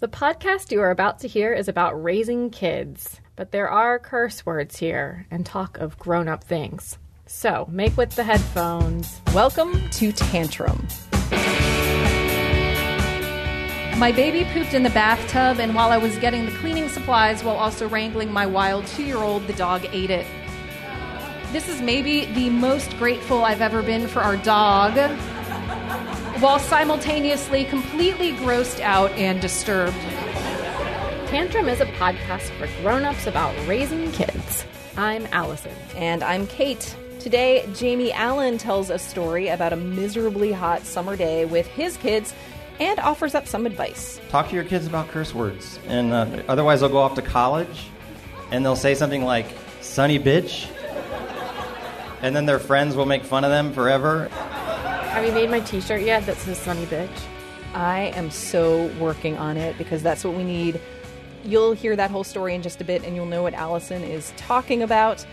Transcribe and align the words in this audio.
The 0.00 0.06
podcast 0.06 0.70
you 0.70 0.80
are 0.80 0.92
about 0.92 1.18
to 1.20 1.26
hear 1.26 1.52
is 1.52 1.66
about 1.66 2.00
raising 2.00 2.50
kids, 2.50 3.20
but 3.34 3.50
there 3.50 3.68
are 3.68 3.98
curse 3.98 4.46
words 4.46 4.76
here 4.76 5.26
and 5.28 5.44
talk 5.44 5.76
of 5.78 5.98
grown 5.98 6.28
up 6.28 6.44
things. 6.44 6.98
So 7.26 7.66
make 7.68 7.96
with 7.96 8.14
the 8.14 8.22
headphones. 8.22 9.20
Welcome 9.34 9.90
to 9.90 10.12
Tantrum. 10.12 10.86
My 13.98 14.12
baby 14.14 14.44
pooped 14.52 14.72
in 14.72 14.84
the 14.84 14.90
bathtub, 14.90 15.58
and 15.58 15.74
while 15.74 15.90
I 15.90 15.98
was 15.98 16.16
getting 16.18 16.46
the 16.46 16.52
cleaning 16.58 16.88
supplies 16.88 17.42
while 17.42 17.56
also 17.56 17.88
wrangling 17.88 18.32
my 18.32 18.46
wild 18.46 18.86
two 18.86 19.02
year 19.02 19.16
old, 19.16 19.48
the 19.48 19.52
dog 19.54 19.84
ate 19.90 20.10
it. 20.10 20.28
This 21.50 21.68
is 21.68 21.82
maybe 21.82 22.26
the 22.34 22.50
most 22.50 22.96
grateful 22.98 23.44
I've 23.44 23.62
ever 23.62 23.82
been 23.82 24.06
for 24.06 24.20
our 24.20 24.36
dog, 24.36 24.94
while 26.40 26.60
simultaneously 26.60 27.64
completely 27.64 28.32
grossed 28.34 28.78
out 28.80 29.10
and 29.12 29.40
disturbed. 29.40 29.96
Tantrum 31.26 31.68
is 31.68 31.80
a 31.80 31.86
podcast 31.86 32.50
for 32.50 32.68
grown-ups 32.80 33.26
about 33.26 33.52
raising 33.66 34.12
kids. 34.12 34.64
I'm 34.96 35.26
Allison. 35.32 35.72
And 35.96 36.22
I'm 36.22 36.46
Kate. 36.46 36.94
Today, 37.18 37.68
Jamie 37.74 38.12
Allen 38.12 38.56
tells 38.56 38.88
a 38.88 39.00
story 39.00 39.48
about 39.48 39.72
a 39.72 39.76
miserably 39.76 40.52
hot 40.52 40.82
summer 40.82 41.16
day 41.16 41.44
with 41.44 41.66
his 41.66 41.96
kids 41.96 42.32
and 42.78 43.00
offers 43.00 43.34
up 43.34 43.48
some 43.48 43.66
advice. 43.66 44.20
Talk 44.28 44.48
to 44.50 44.54
your 44.54 44.64
kids 44.64 44.86
about 44.86 45.08
curse 45.08 45.34
words, 45.34 45.80
and 45.88 46.12
uh, 46.12 46.44
otherwise 46.46 46.80
they'll 46.80 46.88
go 46.88 46.98
off 46.98 47.16
to 47.16 47.22
college, 47.22 47.88
and 48.52 48.64
they'll 48.64 48.76
say 48.76 48.94
something 48.94 49.24
like 49.24 49.46
"sunny 49.80 50.20
bitch," 50.20 50.70
and 52.22 52.36
then 52.36 52.46
their 52.46 52.60
friends 52.60 52.94
will 52.94 53.06
make 53.06 53.24
fun 53.24 53.42
of 53.42 53.50
them 53.50 53.72
forever. 53.72 54.30
Have 55.08 55.24
you 55.24 55.32
made 55.32 55.50
my 55.50 55.60
t-shirt 55.60 56.02
yet 56.02 56.26
that 56.26 56.36
says 56.36 56.58
sunny 56.58 56.84
bitch? 56.86 57.08
I 57.74 58.12
am 58.14 58.30
so 58.30 58.86
working 59.00 59.36
on 59.36 59.56
it 59.56 59.76
because 59.78 60.02
that's 60.02 60.22
what 60.22 60.34
we 60.34 60.44
need. 60.44 60.80
You'll 61.42 61.72
hear 61.72 61.96
that 61.96 62.10
whole 62.10 62.24
story 62.24 62.54
in 62.54 62.62
just 62.62 62.80
a 62.80 62.84
bit 62.84 63.04
and 63.04 63.16
you'll 63.16 63.26
know 63.26 63.42
what 63.42 63.54
Allison 63.54 64.02
is 64.02 64.32
talking 64.36 64.82
about. 64.82 65.26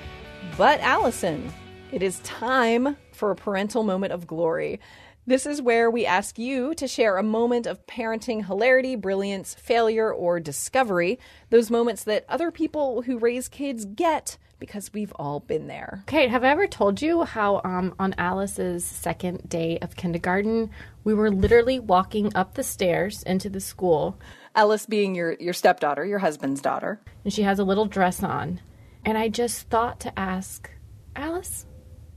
But, 0.57 0.79
Allison, 0.79 1.51
it 1.91 2.01
is 2.01 2.19
time 2.19 2.95
for 3.11 3.31
a 3.31 3.35
parental 3.35 3.83
moment 3.83 4.13
of 4.13 4.25
glory. 4.25 4.79
This 5.27 5.45
is 5.45 5.61
where 5.61 5.91
we 5.91 6.05
ask 6.05 6.39
you 6.39 6.73
to 6.75 6.87
share 6.87 7.17
a 7.17 7.23
moment 7.23 7.67
of 7.67 7.85
parenting 7.85 8.45
hilarity, 8.45 8.95
brilliance, 8.95 9.55
failure, 9.55 10.11
or 10.11 10.39
discovery. 10.39 11.19
Those 11.49 11.69
moments 11.69 12.05
that 12.05 12.25
other 12.29 12.49
people 12.49 13.01
who 13.01 13.17
raise 13.17 13.49
kids 13.49 13.85
get 13.85 14.37
because 14.59 14.91
we've 14.93 15.13
all 15.17 15.39
been 15.41 15.67
there. 15.67 16.03
Kate, 16.07 16.29
have 16.29 16.43
I 16.43 16.49
ever 16.49 16.67
told 16.67 17.01
you 17.01 17.23
how 17.23 17.61
um, 17.63 17.93
on 17.99 18.15
Alice's 18.17 18.85
second 18.85 19.47
day 19.49 19.77
of 19.81 19.95
kindergarten, 19.95 20.69
we 21.03 21.13
were 21.13 21.29
literally 21.31 21.79
walking 21.79 22.35
up 22.35 22.55
the 22.55 22.63
stairs 22.63 23.23
into 23.23 23.49
the 23.49 23.59
school, 23.59 24.17
Alice 24.55 24.85
being 24.85 25.15
your, 25.15 25.33
your 25.33 25.53
stepdaughter, 25.53 26.05
your 26.05 26.19
husband's 26.19 26.61
daughter. 26.61 27.01
and 27.23 27.33
she 27.33 27.41
has 27.43 27.59
a 27.59 27.63
little 27.65 27.85
dress 27.85 28.23
on. 28.23 28.61
And 29.03 29.17
I 29.17 29.29
just 29.29 29.69
thought 29.69 29.99
to 30.01 30.19
ask, 30.19 30.69
Alice, 31.15 31.65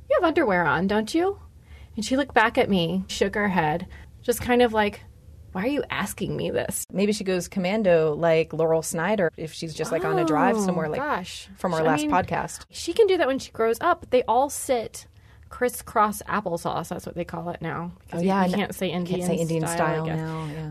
you 0.08 0.16
have 0.20 0.28
underwear 0.28 0.64
on, 0.64 0.86
don't 0.86 1.12
you? 1.14 1.38
And 1.96 2.04
she 2.04 2.16
looked 2.16 2.34
back 2.34 2.56
at 2.56 2.70
me, 2.70 3.04
shook 3.08 3.34
her 3.34 3.48
head, 3.48 3.86
just 4.22 4.40
kind 4.40 4.62
of 4.62 4.72
like, 4.72 5.02
why 5.58 5.64
are 5.64 5.68
you 5.70 5.82
asking 5.90 6.36
me 6.36 6.52
this? 6.52 6.86
Maybe 6.92 7.12
she 7.12 7.24
goes 7.24 7.48
commando 7.48 8.14
like 8.14 8.52
Laurel 8.52 8.80
Snyder 8.80 9.32
if 9.36 9.52
she's 9.52 9.74
just 9.74 9.90
like 9.90 10.04
on 10.04 10.16
a 10.16 10.24
drive 10.24 10.56
Oh, 10.56 10.64
somewhere 10.64 10.88
like 10.88 11.00
gosh. 11.00 11.48
from 11.56 11.74
our 11.74 11.80
I 11.80 11.82
last 11.82 12.02
mean, 12.02 12.12
podcast. 12.12 12.64
She 12.70 12.92
can 12.92 13.08
do 13.08 13.16
that 13.16 13.26
when 13.26 13.40
she 13.40 13.50
grows 13.50 13.76
up. 13.80 14.06
They 14.10 14.22
all 14.28 14.50
sit 14.50 15.08
crisscross 15.48 16.22
applesauce. 16.28 16.90
That's 16.90 17.06
what 17.06 17.16
they 17.16 17.24
call 17.24 17.48
it 17.50 17.60
now. 17.60 17.90
Because 18.04 18.20
oh, 18.20 18.22
you, 18.22 18.28
you 18.28 18.34
Oh, 18.34 18.52
can't 18.52 18.72
say 18.72 18.86
Indian, 18.90 19.18
Can't 19.20 19.32
say 19.32 19.36
Indian 19.42 19.62
style, 19.66 19.76
style, 19.76 20.02
I 20.04 20.14
now. 20.14 20.48
Yeah. 20.52 20.70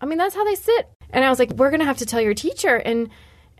I 0.00 0.06
mean, 0.06 0.18
that's 0.18 0.36
how 0.36 0.44
they 0.44 0.54
sit. 0.54 0.88
And 1.10 1.24
I 1.24 1.30
was 1.30 1.40
like, 1.40 1.50
we're 1.54 1.70
going 1.70 1.80
to 1.80 1.86
have 1.86 1.98
to 1.98 2.06
tell 2.06 2.20
your 2.20 2.34
teacher 2.34 2.76
and 2.76 3.08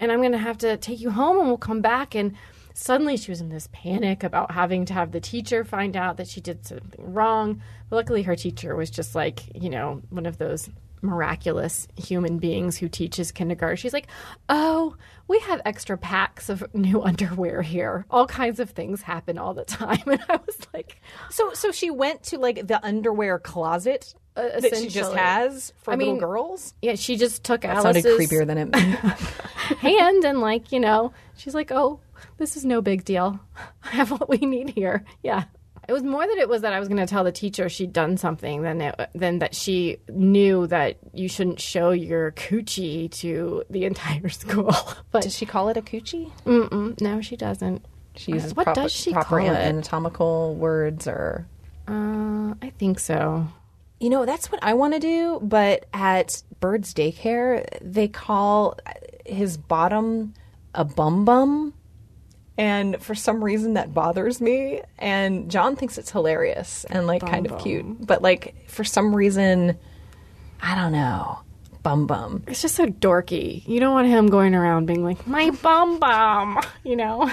and 0.00 0.12
I'm 0.12 0.20
going 0.20 0.30
to 0.30 0.38
have 0.38 0.58
to 0.58 0.76
take 0.76 1.00
you 1.00 1.10
home 1.10 1.38
and 1.40 1.48
we'll 1.48 1.58
come 1.58 1.80
back 1.80 2.14
and 2.14 2.34
suddenly 2.78 3.16
she 3.16 3.30
was 3.32 3.40
in 3.40 3.48
this 3.48 3.68
panic 3.72 4.22
about 4.22 4.52
having 4.52 4.84
to 4.86 4.94
have 4.94 5.10
the 5.10 5.20
teacher 5.20 5.64
find 5.64 5.96
out 5.96 6.16
that 6.16 6.28
she 6.28 6.40
did 6.40 6.64
something 6.64 7.12
wrong. 7.12 7.60
But 7.90 7.96
luckily 7.96 8.22
her 8.22 8.36
teacher 8.36 8.76
was 8.76 8.88
just 8.90 9.14
like, 9.16 9.40
you 9.54 9.68
know, 9.68 10.00
one 10.10 10.26
of 10.26 10.38
those 10.38 10.70
miraculous 11.02 11.86
human 11.96 12.38
beings 12.38 12.76
who 12.76 12.88
teaches 12.88 13.30
kindergarten. 13.32 13.76
She's 13.76 13.92
like, 13.92 14.08
"Oh, 14.48 14.96
we 15.28 15.38
have 15.40 15.60
extra 15.64 15.96
packs 15.96 16.48
of 16.48 16.64
new 16.74 17.02
underwear 17.10 17.62
here. 17.62 18.04
All 18.10 18.26
kinds 18.26 18.60
of 18.60 18.70
things 18.70 19.02
happen 19.02 19.38
all 19.38 19.54
the 19.54 19.64
time." 19.64 20.02
And 20.06 20.20
I 20.28 20.36
was 20.36 20.58
like, 20.74 21.00
So 21.30 21.52
so 21.54 21.72
she 21.72 21.90
went 21.90 22.22
to 22.24 22.38
like 22.38 22.66
the 22.66 22.84
underwear 22.84 23.38
closet 23.38 24.14
uh, 24.36 24.60
that 24.60 24.76
she 24.76 24.88
just 24.88 25.14
has 25.14 25.72
for 25.82 25.92
I 25.92 25.96
little 25.96 26.14
mean, 26.14 26.20
girls. 26.20 26.74
yeah, 26.82 26.94
she 26.94 27.16
just 27.16 27.44
took 27.44 27.62
That 27.62 27.76
Alice's 27.76 28.02
sounded 28.04 28.18
creepier 28.20 28.46
than 28.46 28.58
it. 28.58 28.74
hand 29.78 30.24
and 30.24 30.40
like 30.40 30.72
you 30.72 30.80
know 30.80 31.12
she's 31.36 31.54
like 31.54 31.70
oh 31.70 32.00
this 32.38 32.56
is 32.56 32.64
no 32.64 32.80
big 32.80 33.04
deal. 33.04 33.40
I 33.84 33.88
have 33.90 34.10
what 34.10 34.28
we 34.28 34.38
need 34.38 34.70
here. 34.70 35.04
Yeah. 35.22 35.44
It 35.88 35.92
was 35.94 36.02
more 36.02 36.26
that 36.26 36.36
it 36.36 36.50
was 36.50 36.60
that 36.62 36.74
i 36.74 36.78
was 36.78 36.86
going 36.88 37.00
to 37.00 37.06
tell 37.06 37.24
the 37.24 37.32
teacher 37.32 37.66
she'd 37.70 37.94
done 37.94 38.18
something 38.18 38.60
than 38.60 38.82
it, 38.82 39.08
than 39.14 39.38
that 39.38 39.54
she 39.54 39.96
knew 40.10 40.66
that 40.66 40.98
you 41.14 41.30
shouldn't 41.30 41.60
show 41.60 41.92
your 41.92 42.32
coochie 42.32 43.10
to 43.12 43.62
the 43.70 43.84
entire 43.90 44.28
school. 44.28 44.74
But 45.10 45.22
Does 45.22 45.34
she 45.34 45.46
call 45.46 45.70
it 45.70 45.78
a 45.78 45.82
coochie? 45.82 46.30
mm-mm, 46.44 47.00
no 47.00 47.22
she 47.22 47.36
doesn't. 47.36 47.86
She 48.16 48.32
uses 48.32 48.54
what 48.54 48.64
proper, 48.64 48.82
does 48.82 48.92
she 48.92 49.12
proper 49.12 49.38
call 49.38 49.46
it? 49.50 49.56
anatomical 49.56 50.56
words 50.56 51.06
or 51.08 51.46
uh, 51.86 52.52
i 52.60 52.70
think 52.78 52.98
so. 52.98 53.46
You 53.98 54.10
know, 54.10 54.26
that's 54.26 54.52
what 54.52 54.62
I 54.62 54.74
want 54.74 54.92
to 54.94 55.00
do, 55.00 55.40
but 55.42 55.86
at 55.94 56.42
Bird's 56.60 56.92
Daycare, 56.94 57.66
they 57.80 58.06
call 58.08 58.76
his 59.24 59.56
bottom 59.56 60.34
a 60.74 60.84
bum 60.84 61.24
bum. 61.24 61.67
And 62.58 63.00
for 63.00 63.14
some 63.14 63.42
reason 63.42 63.74
that 63.74 63.94
bothers 63.94 64.40
me. 64.40 64.82
And 64.98 65.50
John 65.50 65.76
thinks 65.76 65.96
it's 65.96 66.10
hilarious 66.10 66.84
and 66.90 67.06
like 67.06 67.22
kind 67.24 67.46
of 67.50 67.58
cute. 67.62 68.04
But 68.06 68.20
like 68.20 68.68
for 68.68 68.84
some 68.84 69.14
reason, 69.16 69.78
I 70.60 70.74
don't 70.74 70.92
know. 70.92 71.38
Bum 71.84 72.06
bum. 72.08 72.42
it's 72.48 72.60
just 72.60 72.74
so 72.74 72.86
dorky 72.86 73.66
you 73.66 73.78
don't 73.80 73.94
want 73.94 74.08
him 74.08 74.26
going 74.26 74.54
around 74.54 74.84
being 74.86 75.04
like 75.04 75.24
my 75.26 75.48
bum 75.62 75.98
bum 76.00 76.58
you 76.82 76.96
know 76.96 77.22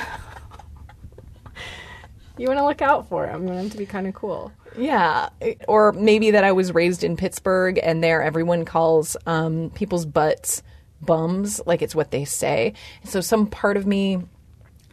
you 2.37 2.47
want 2.47 2.59
to 2.59 2.63
look 2.63 2.81
out 2.81 3.09
for 3.09 3.27
him 3.27 3.43
you 3.43 3.49
want 3.53 3.65
him 3.65 3.69
to 3.71 3.77
be 3.77 3.85
kind 3.85 4.07
of 4.07 4.13
cool 4.13 4.51
Yeah. 4.77 5.29
Or 5.67 5.91
maybe 5.93 6.31
that 6.31 6.43
I 6.43 6.51
was 6.51 6.73
raised 6.73 7.03
in 7.03 7.17
Pittsburgh 7.17 7.79
and 7.81 8.03
there 8.03 8.21
everyone 8.21 8.65
calls 8.65 9.17
um, 9.25 9.71
people's 9.73 10.05
butts 10.05 10.61
bums, 11.01 11.61
like 11.65 11.81
it's 11.81 11.95
what 11.95 12.11
they 12.11 12.25
say. 12.25 12.73
So 13.03 13.21
some 13.21 13.47
part 13.47 13.77
of 13.77 13.85
me 13.85 14.21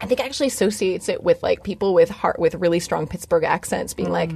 I 0.02 0.06
think 0.06 0.20
actually 0.20 0.48
associates 0.48 1.08
it 1.08 1.22
with 1.22 1.42
like 1.42 1.62
people 1.62 1.94
with 1.94 2.10
heart 2.10 2.38
with 2.38 2.56
really 2.56 2.80
strong 2.80 3.06
Pittsburgh 3.06 3.44
accents 3.44 3.94
being 3.94 4.10
like 4.10 4.32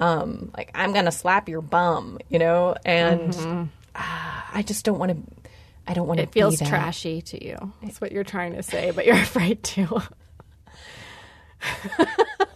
um 0.00 0.50
like 0.56 0.70
I'm 0.74 0.92
going 0.92 1.04
to 1.04 1.12
slap 1.12 1.48
your 1.48 1.60
bum, 1.62 2.18
you 2.28 2.38
know? 2.38 2.74
And 2.84 3.70
ah, 3.94 4.50
I 4.52 4.62
just 4.62 4.84
don't 4.84 4.98
want 4.98 5.12
to 5.12 5.50
I 5.86 5.94
don't 5.94 6.06
want 6.06 6.18
to 6.18 6.24
It 6.24 6.32
feels 6.32 6.60
trashy 6.60 7.22
to 7.22 7.44
you. 7.44 7.72
That's 7.82 8.00
what 8.00 8.12
you're 8.12 8.24
trying 8.24 8.54
to 8.54 8.62
say, 8.62 8.90
but 8.90 9.06
you're 9.06 9.16
afraid 9.22 9.62
to. 9.64 10.02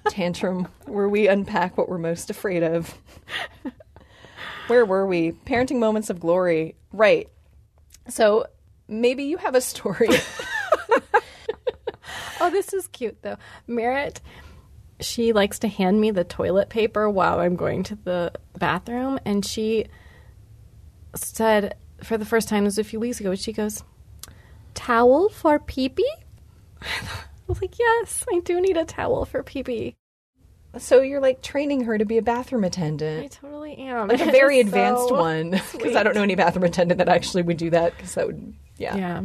tantrum 0.09 0.69
where 0.87 1.09
we 1.09 1.29
unpack 1.29 1.77
what 1.79 1.89
we're 1.89 1.99
most 1.99 2.29
afraid 2.29 2.63
of. 2.63 2.97
where 4.67 4.85
were 4.85 5.07
we? 5.07 5.33
Parenting 5.33 5.79
moments 5.79 6.11
of 6.11 6.21
glory. 6.21 6.77
Right. 6.93 7.29
So 8.09 8.47
maybe 8.89 9.25
you 9.25 9.39
have 9.39 9.55
a 9.55 9.61
story. 9.61 10.09
Oh, 12.43 12.51
this 12.51 12.73
is 12.73 12.89
cute 12.89 13.17
though. 13.23 13.37
Merritt, 13.69 14.21
she 15.01 15.33
likes 15.33 15.61
to 15.61 15.69
hand 15.69 16.01
me 16.01 16.11
the 16.11 16.25
toilet 16.25 16.69
paper 16.69 17.09
while 17.09 17.39
I'm 17.39 17.55
going 17.57 17.85
to 17.85 17.95
the 17.95 18.33
bathroom, 18.59 19.21
and 19.25 19.45
she 19.45 19.87
said 21.15 21.77
for 22.03 22.19
the 22.19 22.25
first 22.25 22.49
time, 22.49 22.65
this 22.65 22.73
was 22.73 22.87
a 22.87 22.89
few 22.89 22.99
weeks 22.99 23.21
ago, 23.21 23.35
she 23.35 23.53
goes, 23.53 23.85
"Towel 24.75 25.29
for 25.29 25.59
pee 25.59 25.89
pee." 25.89 26.11
I 26.83 27.27
was 27.47 27.63
like, 27.63 27.79
"Yes, 27.79 28.25
I 28.33 28.41
do 28.41 28.61
need 28.61 28.77
a 28.77 28.85
towel 28.85 29.25
for 29.25 29.43
pee 29.43 29.63
pee." 29.63 29.97
so 30.79 31.03
you're 31.03 31.21
like 31.21 31.43
training 31.43 31.85
her 31.85 31.99
to 31.99 32.05
be 32.05 32.19
a 32.19 32.23
bathroom 32.23 32.65
attendant. 32.65 33.25
I 33.25 33.29
totally 33.29 33.77
am. 33.77 34.09
Like 34.09 34.21
a 34.21 34.25
very 34.33 34.59
advanced 34.61 35.09
so 35.09 35.15
one 35.15 35.51
because. 35.73 35.97
I 35.97 36.03
don't 36.03 36.15
know 36.15 36.23
any 36.23 36.35
bathroom 36.35 36.65
attendant 36.65 36.99
that 36.99 37.09
actually 37.09 37.43
would 37.43 37.57
do 37.57 37.71
that 37.71 37.97
because 37.97 38.15
that 38.15 38.27
would 38.27 38.55
yeah. 38.79 38.97
Yeah. 38.97 39.23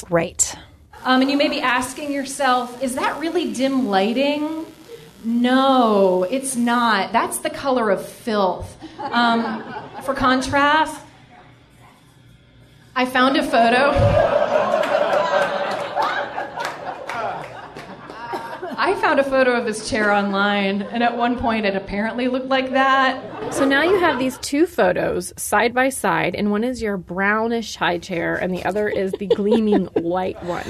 Right. 0.09 0.55
Um, 1.03 1.23
and 1.23 1.29
you 1.29 1.37
may 1.37 1.49
be 1.49 1.61
asking 1.61 2.13
yourself, 2.13 2.81
is 2.85 2.95
that 2.95 3.19
really 3.19 3.53
dim 3.53 3.89
lighting? 3.89 4.65
No, 5.25 6.23
it's 6.23 6.55
not. 6.55 7.13
That's 7.13 7.39
the 7.39 7.51
color 7.51 7.91
of 7.91 8.07
filth. 8.07 8.79
Um, 9.01 9.65
for 10.05 10.15
contrast, 10.15 11.05
I 13.01 13.07
found 13.07 13.35
a 13.39 13.43
photo. 13.43 13.93
I 18.77 18.95
found 19.01 19.19
a 19.19 19.25
photo 19.25 19.53
of 19.53 19.65
his 19.65 19.89
chair 19.89 20.13
online, 20.13 20.83
and 20.83 21.03
at 21.03 21.17
one 21.17 21.39
point 21.39 21.65
it 21.65 21.75
apparently 21.75 22.29
looked 22.29 22.49
like 22.49 22.73
that. 22.73 23.55
So 23.55 23.65
now 23.65 23.83
you 23.85 23.99
have 24.01 24.19
these 24.19 24.37
two 24.41 24.67
photos 24.67 25.33
side 25.39 25.73
by 25.73 25.89
side, 25.89 26.35
and 26.35 26.51
one 26.51 26.63
is 26.63 26.83
your 26.83 26.99
brownish 26.99 27.75
high 27.75 27.97
chair, 27.97 28.37
and 28.37 28.53
the 28.53 28.67
other 28.67 28.87
is 28.87 29.13
the 29.13 29.29
gleaming 29.29 29.87
white 29.95 30.43
one. 30.45 30.69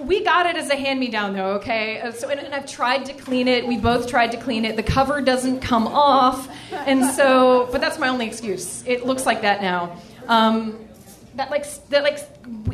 We 0.00 0.24
got 0.24 0.46
it 0.46 0.56
as 0.56 0.68
a 0.68 0.74
hand 0.74 0.98
me 0.98 1.10
down, 1.10 1.32
though, 1.32 1.52
okay? 1.58 2.00
Uh, 2.00 2.10
so, 2.10 2.28
and, 2.28 2.40
and 2.40 2.52
I've 2.52 2.66
tried 2.66 3.04
to 3.04 3.12
clean 3.12 3.46
it. 3.46 3.68
We 3.68 3.76
both 3.76 4.08
tried 4.08 4.32
to 4.32 4.36
clean 4.36 4.64
it. 4.64 4.74
The 4.74 4.82
cover 4.82 5.22
doesn't 5.22 5.60
come 5.60 5.86
off. 5.86 6.48
And 6.72 7.04
so, 7.04 7.68
but 7.70 7.80
that's 7.80 8.00
my 8.00 8.08
only 8.08 8.26
excuse. 8.26 8.82
It 8.84 9.06
looks 9.06 9.26
like 9.26 9.42
that 9.42 9.62
now. 9.62 9.96
Um, 10.26 10.88
that 11.34 11.50
like 11.50 11.66
that 11.88 12.02
like 12.02 12.18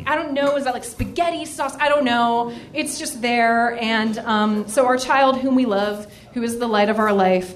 I 0.05 0.15
don't 0.15 0.33
know 0.33 0.55
is 0.55 0.65
that 0.65 0.73
like 0.73 0.83
spaghetti 0.83 1.45
sauce? 1.45 1.75
I 1.79 1.89
don't 1.89 2.03
know. 2.03 2.53
It's 2.73 2.99
just 2.99 3.21
there 3.21 3.77
and 3.79 4.17
um, 4.19 4.67
so 4.67 4.85
our 4.85 4.97
child 4.97 5.39
whom 5.39 5.55
we 5.55 5.65
love 5.65 6.11
who 6.33 6.43
is 6.43 6.59
the 6.59 6.67
light 6.67 6.89
of 6.89 6.99
our 6.99 7.13
life 7.13 7.55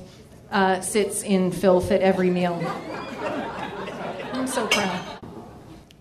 uh, 0.52 0.82
sits 0.82 1.24
in 1.24 1.52
filth 1.52 1.92
at 1.92 2.02
every 2.02 2.30
meal. 2.30 2.56
I'm 4.34 4.48
so 4.48 4.68
proud. 4.68 5.20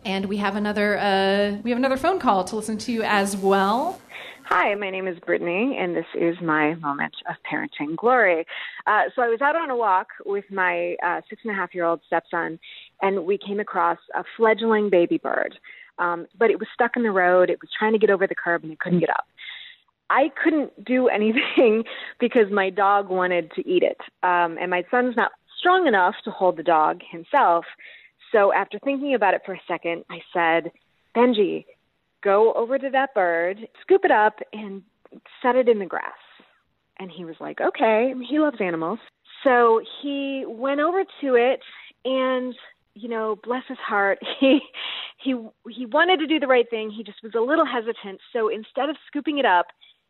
And 0.05 0.27
we 0.27 0.37
have 0.39 0.57
another 0.57 0.99
uh, 0.99 1.57
we 1.63 1.71
have 1.71 1.79
another 1.79 1.97
phone 1.97 2.19
call 2.19 2.45
to 2.45 2.57
listen 2.57 2.79
to 2.79 3.03
as 3.03 3.37
well. 3.37 4.01
Hi, 4.47 4.75
my 4.75 4.91
name 4.91 5.07
is 5.07 5.19
Brittany, 5.21 5.79
and 5.81 5.97
this 5.97 6.05
is 6.15 6.37
my 6.43 6.75
moment 6.75 7.15
of 7.27 7.37
parenting 7.51 7.97
glory. 7.97 8.45
Uh, 8.87 9.05
so 9.15 9.23
I 9.23 9.29
was 9.29 9.41
out 9.41 9.57
on 9.57 9.71
a 9.71 9.77
walk 9.77 10.09
with 10.27 10.45
my 10.51 10.97
uh, 11.03 11.23
six 11.31 11.41
and 11.45 11.53
a 11.53 11.55
half 11.55 11.75
year 11.75 11.85
old 11.85 12.01
stepson, 12.07 12.59
and 13.03 13.27
we 13.27 13.39
came 13.39 13.61
across 13.61 13.99
a 14.15 14.25
fledgling 14.37 14.89
baby 14.89 15.19
bird. 15.19 15.59
Um, 15.99 16.27
but 16.39 16.51
it 16.51 16.59
was 16.59 16.69
stuck 16.73 16.93
in 16.97 17.03
the 17.03 17.11
road. 17.11 17.51
It 17.51 17.61
was 17.61 17.71
trying 17.79 17.93
to 17.93 17.99
get 17.99 18.11
over 18.11 18.27
the 18.27 18.35
curb, 18.35 18.63
and 18.63 18.73
it 18.73 18.81
couldn't 18.81 19.01
get 19.01 19.11
up. 19.11 19.27
I 20.09 20.31
couldn't 20.43 20.85
do 20.85 21.09
anything 21.15 21.85
because 22.19 22.51
my 22.51 22.71
dog 22.71 23.09
wanted 23.11 23.51
to 23.53 23.69
eat 23.69 23.83
it, 23.83 23.99
um, 24.23 24.57
and 24.61 24.71
my 24.71 24.85
son's 24.91 25.17
not 25.17 25.33
strong 25.59 25.87
enough 25.87 26.15
to 26.25 26.31
hold 26.31 26.57
the 26.57 26.63
dog 26.63 27.01
himself. 27.11 27.65
So 28.33 28.53
after 28.53 28.79
thinking 28.83 29.15
about 29.15 29.35
it 29.35 29.43
for 29.45 29.55
a 29.55 29.61
second, 29.69 30.05
I 30.11 30.19
said, 30.33 30.73
Benji, 31.15 31.67
go 32.25 32.53
over 32.55 32.79
to 32.79 32.89
that 32.91 33.15
bird, 33.15 33.59
scoop 33.83 34.05
it 34.05 34.11
up, 34.11 34.39
and 34.53 34.83
set 35.43 35.55
it 35.55 35.69
in 35.69 35.79
the 35.79 35.87
grass. 35.87 36.13
And 36.99 37.11
he 37.11 37.25
was 37.25 37.37
like, 37.41 37.61
okay. 37.61 38.13
He 38.29 38.39
loves 38.39 38.57
animals. 38.61 38.99
So 39.45 39.81
he 40.03 40.45
went 40.47 40.81
over 40.81 41.05
to 41.21 41.35
it 41.35 41.61
and 42.05 42.55
you 42.95 43.09
know, 43.09 43.39
bless 43.43 43.63
his 43.69 43.79
heart, 43.79 44.19
he 44.41 44.61
he 45.23 45.35
he 45.71 45.87
wanted 45.87 46.19
to 46.19 46.27
do 46.27 46.41
the 46.41 46.47
right 46.47 46.69
thing. 46.69 46.91
He 46.91 47.03
just 47.03 47.23
was 47.23 47.33
a 47.35 47.41
little 47.41 47.67
hesitant. 47.67 48.21
So 48.33 48.49
instead 48.49 48.89
of 48.89 48.97
scooping 49.07 49.39
it 49.39 49.47
up, 49.47 49.67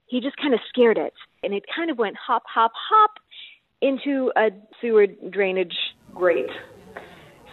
he 0.06 0.20
just 0.20 0.36
kind 0.36 0.54
of 0.54 0.60
scared 0.68 0.98
it, 0.98 1.14
and 1.42 1.54
it 1.54 1.64
kind 1.74 1.90
of 1.90 1.98
went 1.98 2.16
hop, 2.16 2.42
hop, 2.46 2.72
hop 2.74 3.12
into 3.80 4.32
a 4.36 4.50
sewer 4.80 5.06
drainage 5.30 5.76
grate. 6.14 6.50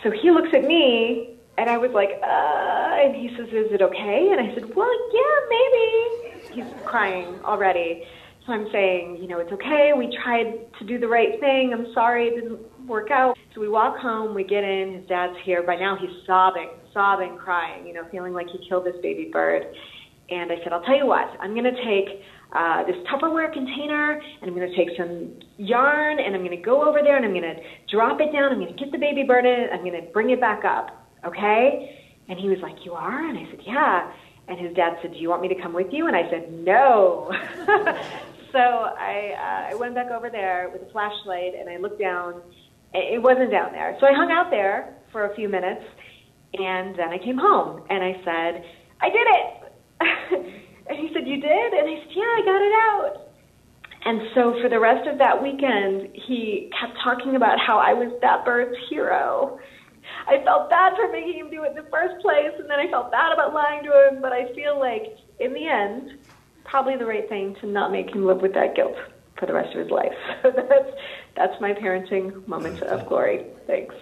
So 0.03 0.11
he 0.11 0.31
looks 0.31 0.49
at 0.53 0.63
me 0.63 1.39
and 1.57 1.69
I 1.69 1.77
was 1.77 1.91
like, 1.91 2.09
uh, 2.23 3.03
and 3.03 3.15
he 3.15 3.35
says, 3.35 3.47
Is 3.47 3.73
it 3.73 3.81
okay? 3.81 4.29
And 4.31 4.39
I 4.39 4.53
said, 4.53 4.73
Well, 4.73 4.93
yeah, 5.13 5.39
maybe. 5.49 6.53
He's 6.53 6.85
crying 6.85 7.39
already. 7.43 8.05
So 8.45 8.53
I'm 8.53 8.67
saying, 8.71 9.17
You 9.21 9.27
know, 9.27 9.39
it's 9.39 9.51
okay. 9.51 9.91
We 9.97 10.15
tried 10.23 10.67
to 10.79 10.85
do 10.85 10.99
the 10.99 11.07
right 11.07 11.39
thing. 11.39 11.73
I'm 11.73 11.93
sorry 11.93 12.27
it 12.27 12.41
didn't 12.41 12.87
work 12.87 13.11
out. 13.11 13.37
So 13.53 13.61
we 13.61 13.69
walk 13.69 13.97
home, 13.97 14.33
we 14.33 14.43
get 14.43 14.63
in. 14.63 14.95
His 14.99 15.07
dad's 15.07 15.37
here. 15.43 15.63
By 15.63 15.75
now 15.75 15.97
he's 15.99 16.25
sobbing, 16.25 16.69
sobbing, 16.93 17.37
crying, 17.37 17.85
you 17.85 17.93
know, 17.93 18.03
feeling 18.11 18.33
like 18.33 18.47
he 18.47 18.67
killed 18.67 18.85
this 18.85 18.95
baby 19.01 19.29
bird. 19.31 19.63
And 20.29 20.51
I 20.51 20.55
said, 20.63 20.73
I'll 20.73 20.83
tell 20.83 20.97
you 20.97 21.07
what, 21.07 21.25
I'm 21.39 21.53
going 21.53 21.65
to 21.65 21.83
take 21.83 22.21
uh, 22.53 22.83
this 22.85 22.95
Tupperware 23.09 23.51
container 23.51 24.21
and 24.41 24.49
I'm 24.49 24.55
going 24.55 24.69
to 24.69 24.75
take 24.75 24.95
some 24.95 25.39
yarn 25.57 26.19
and 26.19 26.35
I'm 26.35 26.41
going 26.43 26.55
to 26.55 26.63
go 26.63 26.87
over 26.87 26.99
there 27.03 27.17
and 27.17 27.25
I'm 27.25 27.31
going 27.31 27.43
to 27.43 27.61
drop 27.91 28.21
it 28.21 28.31
down. 28.31 28.51
I'm 28.51 28.59
going 28.59 28.75
to 28.75 28.79
get 28.79 28.91
the 28.91 28.99
baby 28.99 29.23
bird 29.23 29.45
in 29.45 29.53
it. 29.53 29.69
I'm 29.73 29.81
going 29.81 29.99
to 29.99 30.07
bring 30.11 30.29
it 30.29 30.39
back 30.39 30.65
up 30.65 30.99
okay? 31.25 31.95
And 32.27 32.39
he 32.39 32.47
was 32.47 32.59
like, 32.61 32.75
You 32.85 32.93
are? 32.93 33.27
And 33.27 33.37
I 33.37 33.49
said, 33.51 33.61
Yeah. 33.65 34.11
And 34.47 34.59
his 34.59 34.75
dad 34.75 34.97
said, 35.01 35.13
Do 35.13 35.19
you 35.19 35.29
want 35.29 35.41
me 35.41 35.47
to 35.49 35.61
come 35.61 35.73
with 35.73 35.87
you? 35.91 36.07
And 36.07 36.15
I 36.15 36.29
said, 36.29 36.51
No. 36.51 37.31
so 38.51 38.59
I, 38.59 39.69
uh, 39.71 39.73
I 39.73 39.75
went 39.75 39.95
back 39.95 40.11
over 40.11 40.29
there 40.29 40.69
with 40.71 40.81
a 40.87 40.91
flashlight 40.91 41.53
and 41.57 41.69
I 41.69 41.77
looked 41.77 41.99
down. 41.99 42.41
It 42.93 43.21
wasn't 43.21 43.51
down 43.51 43.71
there. 43.71 43.95
So 43.99 44.07
I 44.07 44.13
hung 44.13 44.31
out 44.31 44.49
there 44.49 44.95
for 45.11 45.31
a 45.31 45.35
few 45.35 45.49
minutes 45.49 45.85
and 46.53 46.97
then 46.97 47.09
I 47.09 47.17
came 47.17 47.37
home 47.37 47.83
and 47.89 48.03
I 48.03 48.13
said, 48.25 48.65
I 49.01 49.09
did 49.09 49.27
it. 49.27 49.47
and 50.89 50.97
he 50.97 51.09
said, 51.13 51.27
You 51.27 51.39
did? 51.39 51.73
And 51.73 51.87
I 51.87 51.95
said, 52.01 52.13
Yeah, 52.15 52.23
I 52.23 52.41
got 52.45 52.61
it 52.61 52.73
out. 52.73 53.25
And 54.05 54.21
so 54.33 54.55
for 54.61 54.69
the 54.69 54.79
rest 54.79 55.07
of 55.07 55.17
that 55.19 55.43
weekend, 55.43 56.09
he 56.13 56.71
kept 56.79 56.97
talking 57.03 57.35
about 57.35 57.59
how 57.59 57.77
I 57.77 57.93
was 57.93 58.17
that 58.21 58.45
bird's 58.45 58.75
hero 58.89 59.59
I 60.27 60.43
felt 60.43 60.69
bad 60.69 60.93
for 60.95 61.11
making 61.11 61.39
him 61.39 61.49
do 61.49 61.63
it 61.63 61.69
in 61.69 61.75
the 61.75 61.89
first 61.89 62.21
place, 62.21 62.53
and 62.57 62.69
then 62.69 62.79
I 62.79 62.89
felt 62.89 63.11
bad 63.11 63.33
about 63.33 63.53
lying 63.53 63.83
to 63.83 63.91
him. 64.07 64.21
But 64.21 64.33
I 64.33 64.53
feel 64.53 64.79
like 64.79 65.17
in 65.39 65.53
the 65.53 65.67
end, 65.67 66.19
probably 66.69 66.95
the 66.97 67.05
right 67.05 67.27
thing 67.27 67.55
to 67.61 67.67
not 67.67 67.91
make 67.91 68.13
him 68.13 68.25
live 68.25 68.41
with 68.41 68.53
that 68.53 68.75
guilt 68.75 68.95
for 69.37 69.45
the 69.45 69.53
rest 69.53 69.73
of 69.75 69.81
his 69.81 69.91
life. 69.91 70.13
So 70.41 70.51
that's 70.51 70.95
that's 71.35 71.61
my 71.61 71.73
parenting 71.73 72.47
moment 72.47 72.81
of 72.81 73.07
glory. 73.07 73.45
Thanks. 73.67 73.95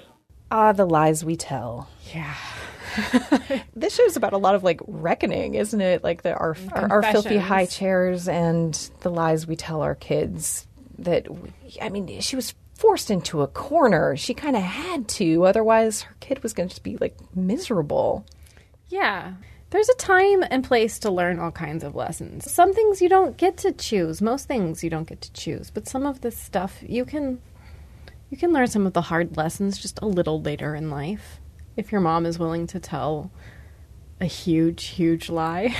Ah, 0.52 0.72
the 0.72 0.86
lies 0.86 1.26
we 1.26 1.36
tell. 1.36 1.90
Yeah. 2.14 2.36
this 3.76 3.96
show's 3.96 4.16
about 4.16 4.34
a 4.34 4.38
lot 4.38 4.56
of 4.56 4.64
like 4.64 4.80
reckoning, 4.88 5.56
isn't 5.56 5.82
it? 5.82 6.04
Like 6.04 6.22
the, 6.24 6.34
our, 6.34 6.56
our, 6.72 6.92
our 6.92 7.04
filthy 7.04 7.38
high 7.38 7.66
chairs 7.66 8.28
and 8.28 8.74
the 9.02 9.10
lies 9.10 9.46
we 9.46 9.56
tell 9.56 9.82
our 9.82 9.96
kids. 9.96 10.68
That 11.00 11.28
I 11.82 11.90
mean, 11.90 12.22
she 12.22 12.36
was 12.36 12.56
forced 12.76 13.12
into 13.12 13.42
a 13.42 13.48
corner. 13.48 14.16
She 14.16 14.34
kind 14.34 14.56
of 14.56 14.64
had 14.64 15.08
to, 15.10 15.46
otherwise, 15.46 16.04
her 16.04 16.16
kid 16.20 16.42
was 16.44 16.54
going 16.54 16.70
to 16.70 16.74
just 16.74 16.84
be 16.84 16.98
like 16.98 17.18
miserable. 17.36 18.26
Yeah. 18.90 19.34
There's 19.70 19.90
a 19.90 19.96
time 19.96 20.46
and 20.50 20.64
place 20.64 20.98
to 21.00 21.12
learn 21.12 21.40
all 21.40 21.52
kinds 21.52 21.84
of 21.84 21.94
lessons. 21.94 22.50
Some 22.50 22.74
things 22.74 23.02
you 23.02 23.10
don't 23.10 23.36
get 23.36 23.58
to 23.58 23.74
choose. 23.74 24.22
Most 24.22 24.48
things 24.48 24.82
you 24.82 24.90
don't 24.90 25.08
get 25.08 25.20
to 25.20 25.34
choose, 25.34 25.72
but 25.72 25.90
some 25.90 26.06
of 26.06 26.22
this 26.22 26.38
stuff 26.38 26.82
you 26.88 27.04
can 27.04 27.42
you 28.30 28.38
can 28.38 28.54
learn 28.54 28.68
some 28.68 28.88
of 28.88 28.94
the 28.94 29.02
hard 29.02 29.36
lessons 29.36 29.78
just 29.78 30.00
a 30.02 30.06
little 30.06 30.42
later 30.42 30.74
in 30.74 30.90
life 30.90 31.42
if 31.76 31.92
your 31.92 32.00
mom 32.00 32.26
is 32.26 32.40
willing 32.40 32.66
to 32.68 32.80
tell 32.80 33.30
a 34.22 34.26
huge 34.26 34.86
huge 34.86 35.30
lie. 35.30 35.76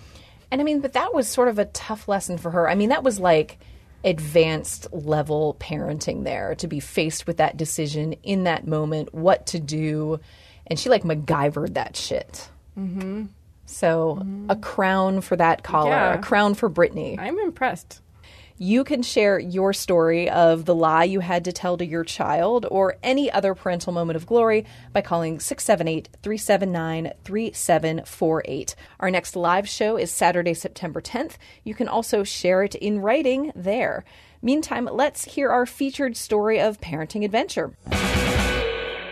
and 0.52 0.60
I 0.60 0.64
mean, 0.64 0.80
but 0.80 0.92
that 0.92 1.12
was 1.12 1.26
sort 1.26 1.48
of 1.48 1.58
a 1.58 1.64
tough 1.64 2.06
lesson 2.06 2.38
for 2.38 2.52
her. 2.52 2.68
I 2.68 2.76
mean, 2.76 2.90
that 2.90 3.02
was 3.02 3.18
like 3.18 3.58
advanced 4.04 4.86
level 4.92 5.56
parenting 5.58 6.22
there 6.22 6.54
to 6.56 6.68
be 6.68 6.78
faced 6.78 7.26
with 7.26 7.38
that 7.38 7.56
decision 7.56 8.12
in 8.22 8.44
that 8.44 8.68
moment, 8.68 9.12
what 9.12 9.46
to 9.46 9.58
do. 9.58 10.20
And 10.68 10.78
she 10.78 10.88
like 10.88 11.02
MacGyvered 11.02 11.74
that 11.74 11.96
shit. 11.96 12.48
Mm-hmm. 12.78 13.26
So 13.66 14.18
mm-hmm. 14.20 14.50
a 14.50 14.56
crown 14.56 15.20
for 15.20 15.36
that 15.36 15.62
collar, 15.62 15.90
yeah. 15.90 16.14
a 16.14 16.22
crown 16.22 16.54
for 16.54 16.68
Brittany. 16.68 17.18
I'm 17.18 17.38
impressed. 17.38 18.00
You 18.58 18.84
can 18.84 19.02
share 19.02 19.40
your 19.40 19.72
story 19.72 20.30
of 20.30 20.66
the 20.66 20.74
lie 20.74 21.04
you 21.04 21.18
had 21.20 21.46
to 21.46 21.52
tell 21.52 21.76
to 21.78 21.84
your 21.84 22.04
child 22.04 22.64
or 22.70 22.96
any 23.02 23.30
other 23.30 23.54
parental 23.54 23.92
moment 23.92 24.16
of 24.16 24.26
glory 24.26 24.66
by 24.92 25.00
calling 25.00 25.40
678 25.40 26.08
379 26.22 27.12
3748. 27.24 28.76
Our 29.00 29.10
next 29.10 29.34
live 29.34 29.68
show 29.68 29.96
is 29.96 30.12
Saturday, 30.12 30.54
September 30.54 31.00
10th. 31.00 31.38
You 31.64 31.74
can 31.74 31.88
also 31.88 32.22
share 32.22 32.62
it 32.62 32.76
in 32.76 33.00
writing 33.00 33.50
there. 33.56 34.04
Meantime, 34.42 34.88
let's 34.92 35.24
hear 35.24 35.50
our 35.50 35.66
featured 35.66 36.16
story 36.16 36.60
of 36.60 36.80
parenting 36.80 37.24
adventure. 37.24 37.76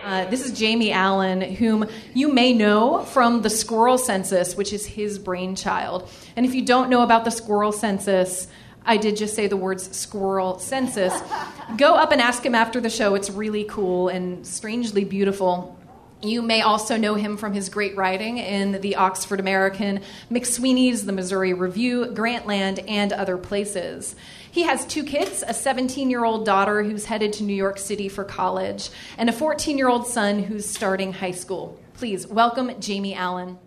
Uh, 0.02 0.24
this 0.26 0.44
is 0.46 0.58
Jamie 0.58 0.92
Allen, 0.92 1.42
whom 1.42 1.86
you 2.14 2.32
may 2.32 2.54
know 2.54 3.04
from 3.04 3.42
the 3.42 3.50
squirrel 3.50 3.98
census, 3.98 4.56
which 4.56 4.72
is 4.72 4.86
his 4.86 5.18
brainchild. 5.18 6.08
And 6.36 6.46
if 6.46 6.54
you 6.54 6.64
don't 6.64 6.88
know 6.88 7.02
about 7.02 7.24
the 7.24 7.30
squirrel 7.30 7.70
census, 7.70 8.48
I 8.86 8.96
did 8.96 9.16
just 9.16 9.34
say 9.34 9.46
the 9.46 9.58
words 9.58 9.94
squirrel 9.94 10.58
census. 10.58 11.12
Go 11.76 11.94
up 11.96 12.12
and 12.12 12.20
ask 12.20 12.44
him 12.44 12.54
after 12.54 12.80
the 12.80 12.88
show. 12.88 13.14
It's 13.14 13.28
really 13.28 13.64
cool 13.64 14.08
and 14.08 14.46
strangely 14.46 15.04
beautiful. 15.04 15.76
You 16.22 16.42
may 16.42 16.60
also 16.60 16.98
know 16.98 17.14
him 17.14 17.38
from 17.38 17.54
his 17.54 17.70
great 17.70 17.96
writing 17.96 18.36
in 18.36 18.72
the 18.82 18.96
Oxford 18.96 19.40
American, 19.40 20.02
McSweeney's, 20.30 21.06
the 21.06 21.12
Missouri 21.12 21.54
Review, 21.54 22.12
Grantland, 22.12 22.84
and 22.86 23.10
other 23.14 23.38
places. 23.38 24.14
He 24.50 24.64
has 24.64 24.84
two 24.84 25.02
kids 25.02 25.42
a 25.46 25.54
17 25.54 26.10
year 26.10 26.22
old 26.22 26.44
daughter 26.44 26.82
who's 26.82 27.06
headed 27.06 27.32
to 27.34 27.42
New 27.42 27.54
York 27.54 27.78
City 27.78 28.10
for 28.10 28.24
college, 28.24 28.90
and 29.16 29.30
a 29.30 29.32
14 29.32 29.78
year 29.78 29.88
old 29.88 30.06
son 30.06 30.42
who's 30.42 30.68
starting 30.68 31.14
high 31.14 31.30
school. 31.30 31.80
Please 31.94 32.26
welcome 32.26 32.78
Jamie 32.80 33.14
Allen. 33.14 33.58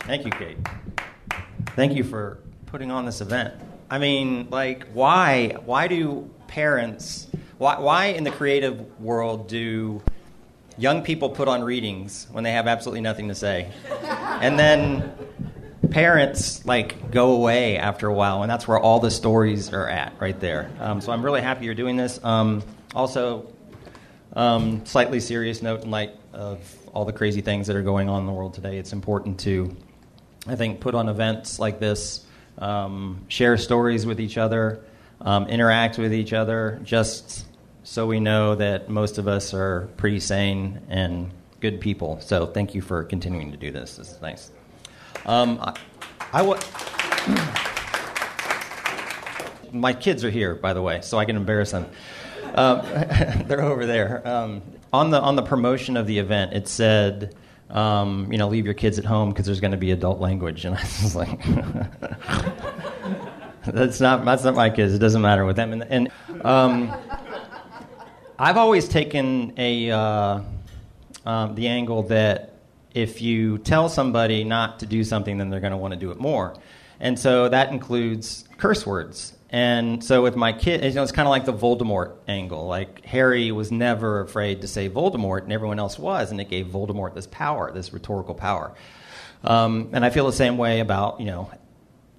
Thank 0.00 0.26
you, 0.26 0.30
Kate. 0.30 0.58
Thank 1.74 1.94
you 1.94 2.04
for 2.04 2.38
putting 2.66 2.92
on 2.92 3.04
this 3.04 3.20
event. 3.20 3.54
I 3.90 3.98
mean, 3.98 4.48
like, 4.50 4.86
why? 4.92 5.56
Why 5.64 5.88
do 5.88 6.30
parents? 6.48 7.26
Why, 7.58 7.78
why 7.78 8.06
in 8.06 8.24
the 8.24 8.30
creative 8.30 9.00
world 9.00 9.48
do 9.48 10.02
young 10.76 11.02
people 11.02 11.30
put 11.30 11.48
on 11.48 11.62
readings 11.62 12.26
when 12.32 12.44
they 12.44 12.52
have 12.52 12.66
absolutely 12.66 13.00
nothing 13.00 13.28
to 13.28 13.34
say, 13.34 13.70
and 14.40 14.58
then 14.58 15.12
parents 15.90 16.64
like 16.66 17.10
go 17.10 17.32
away 17.32 17.76
after 17.76 18.08
a 18.08 18.14
while, 18.14 18.42
and 18.42 18.50
that's 18.50 18.66
where 18.66 18.78
all 18.78 19.00
the 19.00 19.10
stories 19.10 19.72
are 19.72 19.88
at, 19.88 20.12
right 20.20 20.38
there. 20.40 20.70
Um, 20.80 21.00
so 21.00 21.12
I'm 21.12 21.24
really 21.24 21.42
happy 21.42 21.64
you're 21.64 21.74
doing 21.74 21.96
this. 21.96 22.18
Um, 22.24 22.62
also, 22.94 23.52
um, 24.34 24.84
slightly 24.84 25.20
serious 25.20 25.62
note 25.62 25.84
in 25.84 25.90
light 25.90 26.12
of 26.32 26.60
all 26.92 27.04
the 27.04 27.12
crazy 27.12 27.40
things 27.40 27.68
that 27.68 27.76
are 27.76 27.82
going 27.82 28.08
on 28.08 28.20
in 28.20 28.26
the 28.26 28.32
world 28.32 28.54
today, 28.54 28.78
it's 28.78 28.92
important 28.92 29.40
to 29.40 29.76
I 30.46 30.56
think, 30.56 30.80
put 30.80 30.94
on 30.94 31.08
events 31.08 31.58
like 31.58 31.80
this, 31.80 32.24
um, 32.58 33.24
share 33.28 33.56
stories 33.56 34.04
with 34.04 34.20
each 34.20 34.36
other, 34.36 34.84
um, 35.20 35.46
interact 35.48 35.98
with 35.98 36.12
each 36.12 36.32
other, 36.32 36.80
just 36.84 37.46
so 37.82 38.06
we 38.06 38.20
know 38.20 38.54
that 38.54 38.88
most 38.88 39.18
of 39.18 39.28
us 39.28 39.52
are 39.54 39.88
pretty 39.96 40.20
sane 40.20 40.80
and 40.88 41.30
good 41.60 41.80
people. 41.80 42.20
So 42.20 42.46
thank 42.46 42.74
you 42.74 42.80
for 42.80 43.04
continuing 43.04 43.50
to 43.52 43.56
do 43.56 43.70
this. 43.70 43.96
This 43.96 44.12
is 44.12 44.20
nice. 44.20 44.50
Um, 45.26 45.58
I, 45.60 45.74
I 46.32 46.38
w- 46.38 46.60
my 49.72 49.92
kids 49.92 50.24
are 50.24 50.30
here, 50.30 50.54
by 50.54 50.72
the 50.72 50.82
way, 50.82 51.00
so 51.02 51.18
I 51.18 51.24
can 51.24 51.36
embarrass 51.36 51.70
them. 51.70 51.86
Um, 52.54 52.82
they're 53.46 53.62
over 53.62 53.86
there. 53.86 54.26
Um, 54.26 54.62
on 54.92 55.10
the 55.10 55.20
on 55.20 55.36
the 55.36 55.42
promotion 55.42 55.96
of 55.96 56.06
the 56.06 56.18
event, 56.18 56.52
it 56.52 56.68
said 56.68 57.34
um, 57.70 58.30
you 58.30 58.38
know, 58.38 58.48
leave 58.48 58.64
your 58.64 58.74
kids 58.74 58.98
at 58.98 59.04
home 59.04 59.30
because 59.30 59.46
there's 59.46 59.60
going 59.60 59.72
to 59.72 59.76
be 59.76 59.90
adult 59.90 60.20
language. 60.20 60.64
And 60.64 60.76
I 60.76 60.80
was 60.80 61.16
like, 61.16 61.28
that's 63.66 64.00
not 64.00 64.24
that's 64.24 64.44
not 64.44 64.54
my 64.54 64.70
kids. 64.70 64.94
It 64.94 64.98
doesn't 64.98 65.22
matter 65.22 65.44
with 65.44 65.56
them. 65.56 65.72
And, 65.72 65.82
and 65.84 66.08
um, 66.44 66.94
I've 68.38 68.56
always 68.56 68.88
taken 68.88 69.54
a 69.56 69.90
uh, 69.90 70.40
um, 71.24 71.54
the 71.54 71.68
angle 71.68 72.02
that 72.04 72.54
if 72.94 73.20
you 73.22 73.58
tell 73.58 73.88
somebody 73.88 74.44
not 74.44 74.80
to 74.80 74.86
do 74.86 75.02
something, 75.02 75.38
then 75.38 75.50
they're 75.50 75.60
going 75.60 75.72
to 75.72 75.76
want 75.76 75.94
to 75.94 76.00
do 76.00 76.10
it 76.10 76.18
more. 76.18 76.54
And 77.00 77.18
so 77.18 77.48
that 77.48 77.72
includes 77.72 78.44
curse 78.56 78.86
words. 78.86 79.36
And 79.50 80.02
so 80.02 80.22
with 80.22 80.36
my 80.36 80.52
kid, 80.52 80.84
you 80.84 80.92
know, 80.92 81.02
it's 81.02 81.12
kind 81.12 81.28
of 81.28 81.30
like 81.30 81.44
the 81.44 81.52
Voldemort 81.52 82.16
angle. 82.26 82.66
Like 82.66 83.04
Harry 83.04 83.52
was 83.52 83.70
never 83.70 84.20
afraid 84.20 84.62
to 84.62 84.68
say 84.68 84.88
Voldemort, 84.88 85.42
and 85.42 85.52
everyone 85.52 85.78
else 85.78 85.98
was, 85.98 86.30
and 86.30 86.40
it 86.40 86.48
gave 86.48 86.66
Voldemort 86.66 87.14
this 87.14 87.26
power, 87.28 87.70
this 87.72 87.92
rhetorical 87.92 88.34
power. 88.34 88.74
Um, 89.44 89.90
and 89.92 90.04
I 90.04 90.10
feel 90.10 90.26
the 90.26 90.32
same 90.32 90.56
way 90.56 90.80
about 90.80 91.20
you 91.20 91.26
know, 91.26 91.50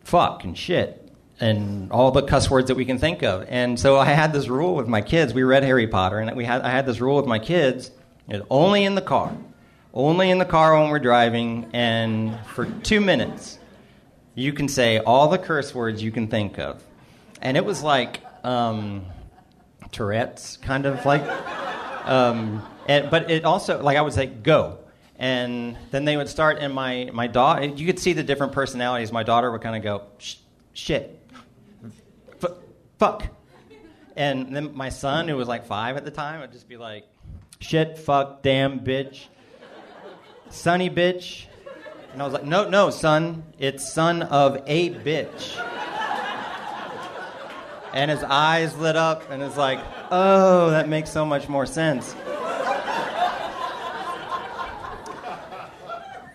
fuck 0.04 0.44
and 0.44 0.58
shit 0.58 1.05
and 1.40 1.92
all 1.92 2.12
the 2.12 2.24
cuss 2.24 2.50
words 2.50 2.68
that 2.68 2.76
we 2.76 2.86
can 2.86 2.98
think 2.98 3.24
of. 3.24 3.46
And 3.50 3.80
so 3.80 3.98
I 3.98 4.06
had 4.06 4.34
this 4.34 4.48
rule 4.48 4.76
with 4.76 4.88
my 4.88 5.02
kids. 5.02 5.34
We 5.34 5.44
read 5.44 5.64
Harry 5.64 5.88
Potter, 5.88 6.20
and 6.20 6.36
we 6.36 6.46
had 6.46 6.62
I 6.62 6.70
had 6.70 6.86
this 6.86 7.00
rule 7.00 7.18
with 7.18 7.28
my 7.28 7.40
kids: 7.40 7.92
only 8.50 8.84
in 8.84 8.96
the 8.96 9.02
car, 9.02 9.36
only 9.94 10.30
in 10.30 10.38
the 10.38 10.46
car 10.46 10.80
when 10.80 10.90
we're 10.90 11.00
driving, 11.00 11.70
and 11.74 12.40
for 12.48 12.66
two 12.66 13.02
minutes, 13.02 13.60
you 14.34 14.54
can 14.54 14.68
say 14.68 15.00
all 15.00 15.28
the 15.28 15.38
curse 15.38 15.74
words 15.76 16.02
you 16.02 16.12
can 16.12 16.28
think 16.28 16.58
of 16.60 16.84
and 17.46 17.58
it 17.58 17.64
was 17.64 17.84
like 17.84 18.22
um, 18.44 19.06
Tourette's, 19.92 20.58
kind 20.58 20.86
of 20.86 21.06
like. 21.06 21.24
Um, 22.06 22.66
and, 22.88 23.10
but 23.10 23.32
it 23.32 23.46
also 23.46 23.82
like 23.82 23.98
I 23.98 24.02
would 24.02 24.14
say 24.14 24.26
go, 24.26 24.80
and 25.18 25.78
then 25.92 26.06
they 26.06 26.18
would 26.18 26.30
start, 26.30 26.58
and 26.60 26.74
my 26.74 27.10
my 27.14 27.28
daughter, 27.28 27.66
you 27.66 27.86
could 27.86 28.00
see 28.00 28.14
the 28.14 28.24
different 28.24 28.54
personalities. 28.54 29.12
My 29.12 29.24
daughter 29.24 29.52
would 29.52 29.62
kind 29.62 29.76
of 29.76 29.84
go 29.84 30.04
shit, 30.76 31.20
F- 32.44 32.52
fuck, 33.00 33.28
and 34.16 34.56
then 34.56 34.76
my 34.76 34.90
son, 34.90 35.28
who 35.28 35.36
was 35.36 35.48
like 35.48 35.66
five 35.66 35.98
at 35.98 36.06
the 36.06 36.12
time, 36.12 36.42
would 36.42 36.52
just 36.52 36.70
be 36.70 36.78
like 36.78 37.06
shit, 37.60 37.98
fuck, 37.98 38.44
damn, 38.44 38.82
bitch, 38.82 39.26
sonny 40.50 40.90
bitch. 40.90 41.46
And 42.14 42.22
I 42.22 42.26
was 42.26 42.34
like, 42.34 42.46
no, 42.46 42.70
no, 42.70 42.92
son, 42.92 43.44
it's 43.58 43.92
son 43.92 44.22
of 44.22 44.58
a 44.68 44.90
bitch. 44.92 45.62
And 47.94 48.12
his 48.12 48.24
eyes 48.24 48.76
lit 48.78 48.96
up, 48.96 49.30
and 49.32 49.42
it's 49.42 49.58
like, 49.58 49.80
oh, 50.12 50.70
that 50.70 50.88
makes 50.90 51.10
so 51.10 51.26
much 51.26 51.48
more 51.48 51.66
sense. 51.66 52.14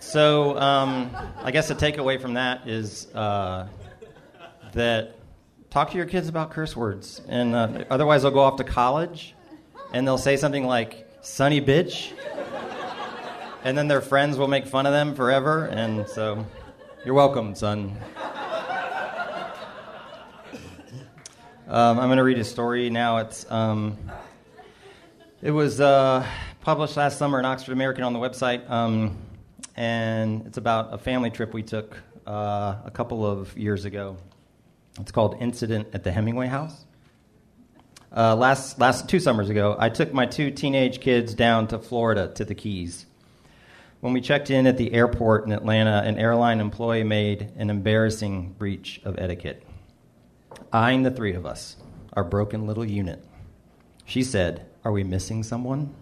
So, 0.01 0.59
um, 0.59 1.15
I 1.43 1.51
guess 1.51 1.69
the 1.69 1.75
takeaway 1.75 2.21
from 2.21 2.35
that 2.35 2.67
is 2.67 3.07
uh, 3.15 3.69
that 4.73 5.17
talk 5.71 5.91
to 5.91 5.97
your 5.97 6.07
kids 6.07 6.29
about 6.29 6.51
curse 6.51 6.77
words, 6.77 7.21
and 7.29 7.55
uh, 7.55 7.85
otherwise 7.91 8.23
they'll 8.23 8.31
go 8.31 8.41
off 8.41 8.57
to 8.57 8.65
college, 8.65 9.35
and 9.93 10.07
they'll 10.07 10.19
say 10.19 10.37
something 10.37 10.67
like 10.67 11.09
"sonny 11.23 11.61
bitch," 11.61 12.13
and 13.65 13.77
then 13.77 13.89
their 13.89 14.01
friends 14.01 14.39
will 14.39 14.49
make 14.49 14.67
fun 14.67 14.87
of 14.87 14.93
them 14.93 15.15
forever. 15.15 15.67
And 15.67 16.09
so, 16.09 16.47
you're 17.05 17.15
welcome, 17.15 17.55
son. 17.55 17.97
Um, 21.71 22.01
I'm 22.01 22.09
going 22.09 22.17
to 22.17 22.25
read 22.25 22.39
a 22.39 22.45
story 22.45 22.91
now. 22.91 23.19
It's 23.19 23.49
um, 23.49 23.97
it 25.41 25.53
was 25.53 25.81
uh, 25.81 26.27
published 26.63 26.97
last 26.97 27.17
summer 27.17 27.39
in 27.39 27.45
Oxford 27.45 27.71
American 27.71 28.03
on 28.03 28.13
the 28.13 28.19
website, 28.19 28.69
um, 28.69 29.17
and 29.77 30.45
it's 30.49 30.59
about 30.59 30.93
a 30.93 30.99
family 30.99 31.31
trip 31.31 31.55
we 31.55 31.63
took 31.63 31.97
uh, 32.27 32.75
a 32.85 32.91
couple 32.93 33.25
of 33.25 33.57
years 33.57 33.85
ago. 33.85 34.17
It's 34.99 35.13
called 35.13 35.37
"Incident 35.41 35.89
at 35.93 36.05
the 36.05 36.13
Hemingway 36.13 36.49
House." 36.49 36.85
Uh, 38.15 38.35
last 38.35 38.79
last 38.79 39.09
two 39.09 39.21
summers 39.21 39.51
ago, 39.51 39.77
I 39.79 39.89
took 39.89 40.13
my 40.13 40.27
two 40.27 40.51
teenage 40.51 41.01
kids 41.01 41.35
down 41.35 41.69
to 41.69 41.79
Florida 41.79 42.33
to 42.35 42.45
the 42.45 42.55
Keys. 42.55 43.07
When 44.01 44.13
we 44.13 44.21
checked 44.21 44.51
in 44.51 44.67
at 44.67 44.79
the 44.79 44.93
airport 44.95 45.45
in 45.45 45.53
Atlanta, 45.53 46.03
an 46.05 46.19
airline 46.19 46.59
employee 46.61 47.05
made 47.05 47.53
an 47.57 47.71
embarrassing 47.71 48.55
breach 48.59 49.01
of 49.05 49.19
etiquette 49.19 49.63
eyeing 50.73 51.03
the 51.03 51.11
three 51.11 51.35
of 51.35 51.47
us, 51.47 51.77
our 52.13 52.25
broken 52.25 52.67
little 52.67 52.85
unit. 52.85 53.25
She 54.05 54.23
said, 54.23 54.67
Are 54.85 54.93
we 54.93 55.05
missing 55.05 55.43
someone? 55.43 55.95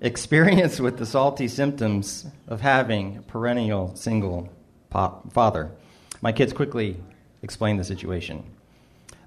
Experience 0.00 0.80
with 0.80 0.98
the 0.98 1.06
salty 1.06 1.48
symptoms 1.48 2.26
of 2.46 2.60
having 2.60 3.18
a 3.18 3.22
perennial 3.22 3.94
single 3.96 4.48
pop 4.90 5.32
father. 5.32 5.72
My 6.20 6.32
kids 6.32 6.52
quickly 6.52 6.96
explained 7.42 7.80
the 7.80 7.84
situation. 7.84 8.44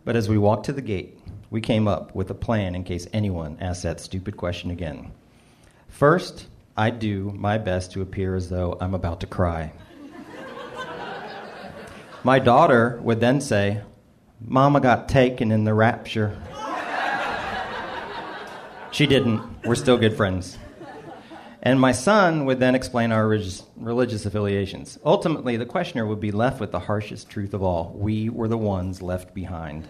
But 0.03 0.15
as 0.15 0.27
we 0.27 0.38
walked 0.38 0.65
to 0.65 0.74
the 0.74 0.82
gate, 0.82 1.18
we 1.50 1.62
came 1.62 1.88
up 1.88 2.15
with 2.15 2.30
a 2.30 2.34
plan 2.34 2.75
in 2.75 2.84
case 2.84 3.08
anyone 3.13 3.58
asked 3.60 3.84
that 3.84 4.00
stupid 4.00 4.38
question 4.38 4.72
again. 4.72 5.12
First, 5.89 6.48
I 6.75 6.89
do 6.89 7.32
my 7.36 7.58
best 7.58 7.91
to 7.91 8.01
appear 8.01 8.36
as 8.36 8.50
though 8.50 8.77
I'm 8.80 8.94
about 8.94 9.20
to 9.20 9.27
cry. 9.27 9.74
my 12.24 12.39
daughter 12.39 13.00
would 13.03 13.20
then 13.20 13.41
say, 13.41 13.82
Mama 14.44 14.80
got 14.80 15.08
taken 15.08 15.51
in 15.51 15.65
the 15.65 15.74
rapture. 15.74 16.36
she 18.91 19.06
didn't. 19.06 19.41
We're 19.63 19.75
still 19.75 19.98
good 19.98 20.18
friends. 20.18 20.58
And 21.63 21.80
my 21.80 21.91
son 21.91 22.46
would 22.46 22.60
then 22.60 22.74
explain 22.74 23.12
our 23.12 23.27
religious 23.27 24.25
affiliations. 24.25 24.98
Ultimately, 25.06 25.58
the 25.58 25.65
questioner 25.65 26.08
would 26.08 26.20
be 26.20 26.32
left 26.32 26.60
with 26.60 26.72
the 26.72 26.80
harshest 26.80 27.30
truth 27.30 27.53
of 27.53 27.62
all 27.62 27.94
we 27.96 28.30
were 28.30 28.48
the 28.48 28.58
ones 28.58 29.01
left 29.01 29.36
behind. 29.36 29.88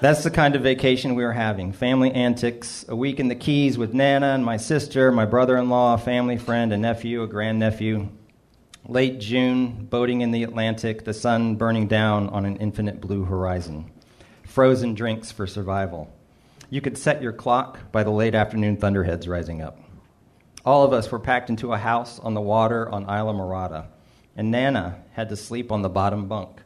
That's 0.00 0.22
the 0.22 0.30
kind 0.30 0.54
of 0.54 0.62
vacation 0.62 1.14
we 1.14 1.24
were 1.24 1.32
having 1.32 1.72
family 1.72 2.12
antics, 2.12 2.84
a 2.88 2.94
week 2.94 3.18
in 3.18 3.28
the 3.28 3.34
Keys 3.34 3.78
with 3.78 3.94
Nana 3.94 4.34
and 4.34 4.44
my 4.44 4.56
sister, 4.56 5.10
my 5.10 5.24
brother 5.24 5.56
in 5.56 5.68
law, 5.68 5.94
a 5.94 5.98
family 5.98 6.36
friend, 6.36 6.72
a 6.72 6.76
nephew, 6.76 7.22
a 7.22 7.26
grandnephew. 7.26 8.08
Late 8.86 9.18
June, 9.18 9.86
boating 9.86 10.20
in 10.20 10.30
the 10.30 10.42
Atlantic, 10.42 11.04
the 11.04 11.14
sun 11.14 11.56
burning 11.56 11.88
down 11.88 12.28
on 12.28 12.44
an 12.44 12.56
infinite 12.58 13.00
blue 13.00 13.24
horizon. 13.24 13.90
Frozen 14.44 14.94
drinks 14.94 15.32
for 15.32 15.46
survival. 15.46 16.12
You 16.70 16.80
could 16.80 16.98
set 16.98 17.22
your 17.22 17.32
clock 17.32 17.90
by 17.90 18.04
the 18.04 18.10
late 18.10 18.34
afternoon 18.34 18.76
thunderheads 18.76 19.26
rising 19.26 19.62
up. 19.62 19.83
All 20.64 20.82
of 20.82 20.94
us 20.94 21.10
were 21.10 21.18
packed 21.18 21.50
into 21.50 21.72
a 21.72 21.78
house 21.78 22.18
on 22.18 22.32
the 22.32 22.40
water 22.40 22.88
on 22.88 23.04
Islamorada, 23.04 23.86
and 24.34 24.50
Nana 24.50 25.02
had 25.12 25.28
to 25.28 25.36
sleep 25.36 25.70
on 25.70 25.82
the 25.82 25.90
bottom 25.90 26.26
bunk. 26.26 26.62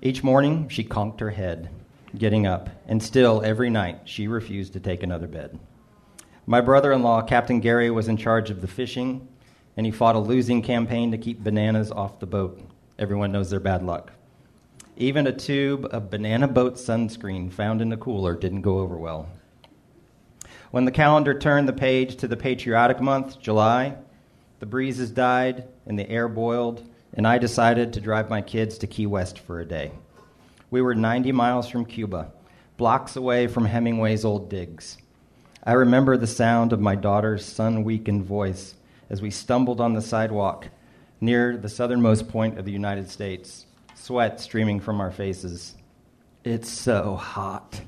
Each 0.00 0.22
morning, 0.24 0.68
she 0.68 0.84
conked 0.84 1.20
her 1.20 1.30
head. 1.30 1.68
getting 2.16 2.46
up, 2.46 2.70
and 2.86 3.02
still 3.02 3.42
every 3.44 3.68
night 3.68 4.00
she 4.04 4.28
refused 4.28 4.72
to 4.72 4.80
take 4.80 5.02
another 5.02 5.26
bed. 5.26 5.58
My 6.46 6.60
brother 6.60 6.92
in 6.92 7.02
law, 7.02 7.22
Captain 7.22 7.60
Gary, 7.60 7.90
was 7.90 8.08
in 8.08 8.16
charge 8.16 8.50
of 8.50 8.60
the 8.60 8.68
fishing, 8.68 9.26
and 9.76 9.84
he 9.84 9.92
fought 9.92 10.14
a 10.14 10.20
losing 10.20 10.62
campaign 10.62 11.10
to 11.10 11.18
keep 11.18 11.42
bananas 11.42 11.90
off 11.90 12.20
the 12.20 12.26
boat. 12.26 12.60
Everyone 12.98 13.32
knows 13.32 13.50
they're 13.50 13.60
bad 13.60 13.82
luck. 13.82 14.12
Even 14.96 15.26
a 15.26 15.32
tube 15.32 15.88
of 15.90 16.10
banana 16.10 16.46
boat 16.46 16.74
sunscreen 16.74 17.52
found 17.52 17.82
in 17.82 17.88
the 17.88 17.96
cooler 17.96 18.36
didn't 18.36 18.62
go 18.62 18.78
over 18.78 18.96
well. 18.96 19.28
When 20.74 20.86
the 20.86 20.90
calendar 20.90 21.38
turned 21.38 21.68
the 21.68 21.72
page 21.72 22.16
to 22.16 22.26
the 22.26 22.36
patriotic 22.36 23.00
month, 23.00 23.38
July, 23.38 23.94
the 24.58 24.66
breezes 24.66 25.12
died 25.12 25.68
and 25.86 25.96
the 25.96 26.10
air 26.10 26.26
boiled, 26.26 26.84
and 27.12 27.28
I 27.28 27.38
decided 27.38 27.92
to 27.92 28.00
drive 28.00 28.28
my 28.28 28.42
kids 28.42 28.76
to 28.78 28.88
Key 28.88 29.06
West 29.06 29.38
for 29.38 29.60
a 29.60 29.64
day. 29.64 29.92
We 30.72 30.82
were 30.82 30.96
90 30.96 31.30
miles 31.30 31.68
from 31.68 31.84
Cuba, 31.84 32.32
blocks 32.76 33.14
away 33.14 33.46
from 33.46 33.66
Hemingway's 33.66 34.24
old 34.24 34.50
digs. 34.50 34.98
I 35.62 35.74
remember 35.74 36.16
the 36.16 36.26
sound 36.26 36.72
of 36.72 36.80
my 36.80 36.96
daughter's 36.96 37.44
sun 37.44 37.84
weakened 37.84 38.24
voice 38.24 38.74
as 39.08 39.22
we 39.22 39.30
stumbled 39.30 39.80
on 39.80 39.92
the 39.92 40.02
sidewalk 40.02 40.70
near 41.20 41.56
the 41.56 41.68
southernmost 41.68 42.26
point 42.26 42.58
of 42.58 42.64
the 42.64 42.72
United 42.72 43.08
States 43.08 43.66
sweat 43.94 44.40
streaming 44.40 44.80
from 44.80 45.00
our 45.00 45.12
faces. 45.12 45.76
It's 46.42 46.68
so 46.68 47.14
hot. 47.14 47.80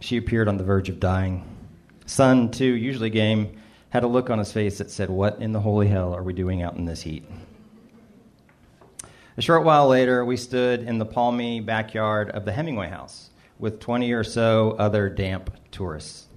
She 0.00 0.18
appeared 0.18 0.48
on 0.48 0.58
the 0.58 0.64
verge 0.64 0.90
of 0.90 1.00
dying. 1.00 1.54
Son, 2.08 2.50
too, 2.50 2.64
usually 2.64 3.10
game, 3.10 3.60
had 3.90 4.02
a 4.02 4.06
look 4.06 4.30
on 4.30 4.38
his 4.38 4.50
face 4.50 4.78
that 4.78 4.90
said, 4.90 5.10
What 5.10 5.42
in 5.42 5.52
the 5.52 5.60
holy 5.60 5.88
hell 5.88 6.14
are 6.14 6.22
we 6.22 6.32
doing 6.32 6.62
out 6.62 6.74
in 6.74 6.86
this 6.86 7.02
heat? 7.02 7.22
A 9.36 9.42
short 9.42 9.62
while 9.62 9.86
later, 9.88 10.24
we 10.24 10.38
stood 10.38 10.80
in 10.80 10.96
the 10.96 11.04
palmy 11.04 11.60
backyard 11.60 12.30
of 12.30 12.46
the 12.46 12.52
Hemingway 12.52 12.88
house 12.88 13.28
with 13.58 13.78
20 13.78 14.10
or 14.12 14.24
so 14.24 14.74
other 14.78 15.10
damp 15.10 15.54
tourists. 15.70 16.28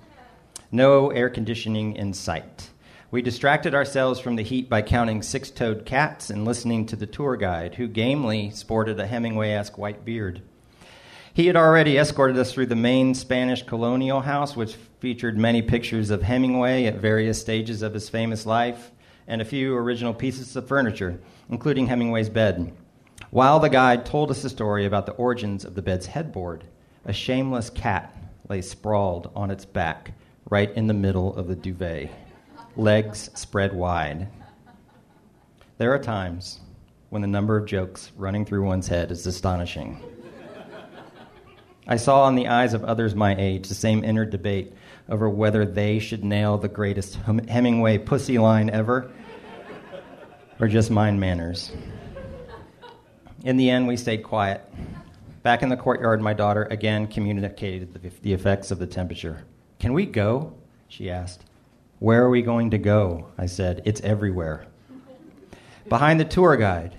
No 0.74 1.10
air 1.10 1.30
conditioning 1.30 1.96
in 1.96 2.14
sight. 2.14 2.70
We 3.10 3.22
distracted 3.22 3.74
ourselves 3.74 4.20
from 4.20 4.36
the 4.36 4.44
heat 4.44 4.70
by 4.70 4.82
counting 4.82 5.22
six 5.22 5.50
toed 5.50 5.86
cats 5.86 6.30
and 6.30 6.44
listening 6.44 6.86
to 6.88 6.98
the 6.98 7.08
tour 7.08 7.38
guide, 7.38 7.76
who 7.76 7.88
gamely 7.88 8.50
sported 8.50 9.00
a 9.00 9.08
Hemingway 9.08 9.52
esque 9.52 9.78
white 9.78 10.04
beard. 10.04 10.42
He 11.34 11.48
had 11.48 11.56
already 11.56 11.98
escorted 11.98 12.38
us 12.38 12.52
through 12.52 12.66
the 12.66 12.76
main 12.76 13.14
Spanish 13.14 13.64
colonial 13.64 14.20
house, 14.20 14.56
which 14.56 14.76
featured 15.00 15.38
many 15.38 15.62
pictures 15.62 16.10
of 16.10 16.22
Hemingway 16.22 16.86
at 16.86 16.96
various 16.96 17.40
stages 17.40 17.82
of 17.82 17.94
his 17.94 18.10
famous 18.10 18.46
life, 18.46 18.92
and 19.28 19.42
a 19.42 19.46
few 19.46 19.76
original 19.76 20.14
pieces 20.14 20.56
of 20.58 20.68
furniture, 20.68 21.22
including 21.50 21.88
Hemingway's 21.88 22.30
bed. 22.30 22.74
While 23.30 23.62
the 23.62 23.70
guide 23.70 24.06
told 24.06 24.30
us 24.30 24.42
the 24.42 24.50
story 24.50 24.86
about 24.86 25.06
the 25.06 25.14
origins 25.14 25.64
of 25.64 25.74
the 25.74 25.82
bed's 25.82 26.06
headboard, 26.06 26.66
a 27.06 27.14
shameless 27.14 27.70
cat 27.70 28.14
lay 28.50 28.62
sprawled 28.62 29.32
on 29.34 29.52
its 29.52 29.64
back 29.64 30.12
right 30.50 30.72
in 30.76 30.88
the 30.88 30.94
middle 30.94 31.34
of 31.38 31.48
the 31.48 31.56
duvet 31.56 32.10
legs 32.76 33.30
spread 33.34 33.74
wide. 33.74 34.28
There 35.78 35.94
are 35.94 36.00
times 36.00 36.60
when 37.10 37.22
the 37.22 37.28
number 37.28 37.58
of 37.58 37.66
jokes 37.66 38.12
running 38.18 38.46
through 38.46 38.64
one's 38.66 38.88
head 38.88 39.12
is 39.12 39.26
astonishing. 39.28 40.02
I 41.92 41.98
saw 41.98 42.30
in 42.30 42.36
the 42.36 42.48
eyes 42.48 42.74
of 42.74 42.86
others 42.86 43.16
my 43.16 43.36
age 43.38 43.68
the 43.68 43.76
same 43.76 44.06
inner 44.06 44.24
debate 44.24 44.72
over 45.10 45.30
whether 45.30 45.66
they 45.66 46.00
should 46.00 46.24
nail 46.24 46.58
the 46.58 46.70
greatest 46.70 47.16
Hemingway 47.50 47.98
pussy 47.98 48.38
line 48.38 48.70
ever 48.70 49.12
or 50.58 50.70
just 50.70 50.90
mind 50.90 51.20
manners. 51.20 51.74
In 53.44 53.58
the 53.58 53.70
end, 53.70 53.90
we 53.90 53.98
stayed 53.98 54.24
quiet. 54.24 54.62
Back 55.44 55.64
in 55.64 55.68
the 55.68 55.76
courtyard, 55.76 56.22
my 56.22 56.32
daughter 56.32 56.64
again 56.72 57.08
communicated 57.08 57.94
the, 57.94 58.10
the 58.22 58.32
effects 58.32 58.72
of 58.72 58.80
the 58.80 58.88
temperature. 58.88 59.44
Can 59.78 59.92
we 59.92 60.06
go? 60.06 60.54
she 60.88 61.12
asked. 61.12 61.44
Where 62.00 62.24
are 62.24 62.30
we 62.30 62.42
going 62.42 62.72
to 62.72 62.78
go? 62.78 63.28
I 63.38 63.48
said. 63.48 63.82
It's 63.84 64.00
everywhere. 64.00 64.66
Behind 65.90 66.22
the 66.22 66.26
tour 66.26 66.56
guide, 66.56 66.96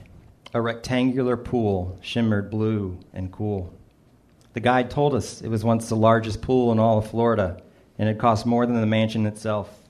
a 0.53 0.61
rectangular 0.61 1.39
pool 1.39 1.99
shimmered 2.03 2.51
blue 2.51 2.99
and 3.15 3.33
cool. 3.33 3.73
The 4.55 4.61
guide 4.61 4.91
told 4.91 5.15
us 5.15 5.41
it 5.41 5.49
was 5.49 5.65
once 5.65 5.89
the 5.89 5.97
largest 5.97 6.43
pool 6.43 6.73
in 6.73 6.79
all 6.79 6.99
of 6.99 7.11
Florida, 7.11 7.63
and 7.99 8.09
it 8.09 8.19
cost 8.19 8.45
more 8.45 8.67
than 8.67 8.81
the 8.81 8.87
mansion 8.87 9.27
itself. 9.27 9.81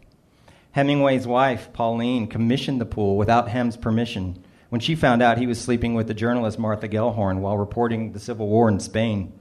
Hemingway's 0.73 1.27
wife, 1.27 1.73
Pauline, 1.73 2.27
commissioned 2.27 2.81
the 2.81 2.87
pool 2.87 3.17
without 3.17 3.49
Hem's 3.49 3.77
permission 3.77 4.43
when 4.71 4.81
she 4.81 4.95
found 4.95 5.21
out 5.21 5.37
he 5.37 5.47
was 5.47 5.61
sleeping 5.61 5.93
with 5.93 6.07
the 6.07 6.15
journalist 6.15 6.59
Martha 6.59 6.89
Gellhorn 6.89 7.41
while 7.41 7.59
reporting 7.59 8.13
the 8.13 8.21
Civil 8.21 8.49
War 8.49 8.71
in 8.71 8.81
Spain. 8.81 9.33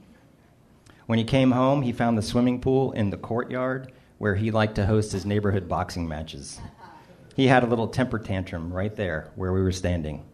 When 1.06 1.18
he 1.18 1.24
came 1.24 1.52
home, 1.52 1.82
he 1.82 1.92
found 1.92 2.18
the 2.18 2.22
swimming 2.22 2.60
pool 2.60 2.92
in 2.92 3.10
the 3.10 3.16
courtyard 3.16 3.90
where 4.18 4.34
he 4.34 4.50
liked 4.50 4.74
to 4.74 4.86
host 4.86 5.12
his 5.12 5.24
neighborhood 5.24 5.68
boxing 5.68 6.06
matches. 6.06 6.60
He 7.34 7.46
had 7.46 7.62
a 7.62 7.66
little 7.66 7.88
temper 7.88 8.18
tantrum 8.18 8.72
right 8.72 8.94
there 8.94 9.30
where 9.34 9.52
we 9.52 9.62
were 9.62 9.72
standing. 9.72 10.24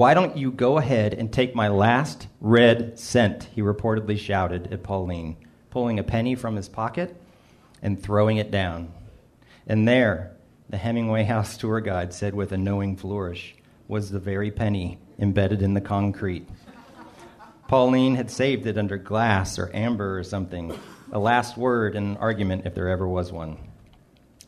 Why 0.00 0.14
don't 0.14 0.38
you 0.38 0.50
go 0.50 0.78
ahead 0.78 1.12
and 1.12 1.30
take 1.30 1.54
my 1.54 1.68
last 1.68 2.26
red 2.40 2.98
cent? 2.98 3.50
He 3.54 3.60
reportedly 3.60 4.18
shouted 4.18 4.72
at 4.72 4.82
Pauline, 4.82 5.36
pulling 5.68 5.98
a 5.98 6.02
penny 6.02 6.34
from 6.34 6.56
his 6.56 6.70
pocket 6.70 7.14
and 7.82 8.02
throwing 8.02 8.38
it 8.38 8.50
down. 8.50 8.94
And 9.66 9.86
there, 9.86 10.34
the 10.70 10.78
Hemingway 10.78 11.24
House 11.24 11.58
tour 11.58 11.82
guide 11.82 12.14
said 12.14 12.34
with 12.34 12.52
a 12.52 12.56
knowing 12.56 12.96
flourish, 12.96 13.54
was 13.88 14.10
the 14.10 14.18
very 14.18 14.50
penny 14.50 14.98
embedded 15.18 15.60
in 15.60 15.74
the 15.74 15.82
concrete. 15.82 16.48
Pauline 17.68 18.14
had 18.14 18.30
saved 18.30 18.66
it 18.66 18.78
under 18.78 18.96
glass 18.96 19.58
or 19.58 19.70
amber 19.74 20.18
or 20.18 20.24
something, 20.24 20.72
a 21.12 21.18
last 21.18 21.58
word 21.58 21.94
in 21.94 22.04
an 22.04 22.16
argument 22.16 22.64
if 22.64 22.74
there 22.74 22.88
ever 22.88 23.06
was 23.06 23.32
one. 23.32 23.58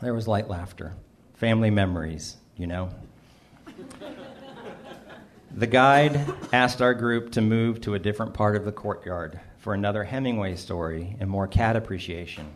There 0.00 0.14
was 0.14 0.26
light 0.26 0.48
laughter, 0.48 0.94
family 1.34 1.68
memories, 1.68 2.38
you 2.56 2.66
know. 2.66 2.88
The 5.54 5.66
guide 5.66 6.18
asked 6.52 6.80
our 6.80 6.94
group 6.94 7.32
to 7.32 7.40
move 7.40 7.80
to 7.82 7.94
a 7.94 7.98
different 7.98 8.34
part 8.34 8.56
of 8.56 8.64
the 8.64 8.72
courtyard 8.72 9.40
for 9.58 9.74
another 9.74 10.04
Hemingway 10.04 10.56
story 10.56 11.16
and 11.20 11.28
more 11.28 11.46
cat 11.46 11.76
appreciation. 11.76 12.46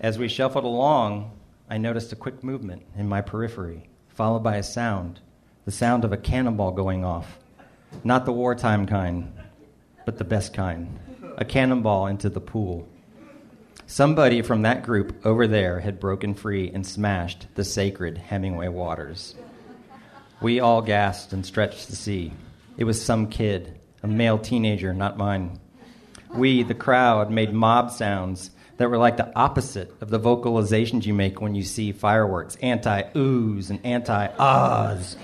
As 0.00 0.18
we 0.18 0.28
shuffled 0.28 0.64
along, 0.64 1.32
I 1.68 1.78
noticed 1.78 2.12
a 2.12 2.16
quick 2.16 2.44
movement 2.44 2.82
in 2.96 3.08
my 3.08 3.20
periphery, 3.20 3.88
followed 4.08 4.42
by 4.42 4.56
a 4.56 4.62
sound 4.62 5.20
the 5.64 5.70
sound 5.70 6.04
of 6.04 6.12
a 6.12 6.18
cannonball 6.18 6.72
going 6.72 7.04
off. 7.04 7.38
Not 8.04 8.26
the 8.26 8.32
wartime 8.32 8.86
kind, 8.86 9.32
but 10.04 10.18
the 10.18 10.24
best 10.24 10.52
kind. 10.52 10.98
A 11.38 11.44
cannonball 11.44 12.06
into 12.06 12.28
the 12.28 12.40
pool. 12.40 12.86
Somebody 13.86 14.42
from 14.42 14.62
that 14.62 14.82
group 14.82 15.24
over 15.24 15.46
there 15.46 15.80
had 15.80 16.00
broken 16.00 16.34
free 16.34 16.70
and 16.70 16.86
smashed 16.86 17.46
the 17.54 17.64
sacred 17.64 18.18
Hemingway 18.18 18.68
waters. 18.68 19.34
We 20.44 20.60
all 20.60 20.82
gasped 20.82 21.32
and 21.32 21.46
stretched 21.46 21.86
to 21.86 21.96
see. 21.96 22.30
It 22.76 22.84
was 22.84 23.00
some 23.00 23.28
kid, 23.28 23.80
a 24.02 24.06
male 24.06 24.38
teenager, 24.38 24.92
not 24.92 25.16
mine. 25.16 25.58
We, 26.34 26.62
the 26.62 26.74
crowd, 26.74 27.30
made 27.30 27.54
mob 27.54 27.90
sounds 27.90 28.50
that 28.76 28.90
were 28.90 28.98
like 28.98 29.16
the 29.16 29.34
opposite 29.34 29.94
of 30.02 30.10
the 30.10 30.20
vocalizations 30.20 31.06
you 31.06 31.14
make 31.14 31.40
when 31.40 31.54
you 31.54 31.62
see 31.62 31.92
fireworks 31.92 32.56
anti 32.56 33.04
oohs 33.14 33.70
and 33.70 33.80
anti 33.86 34.26
ahs. 34.38 35.16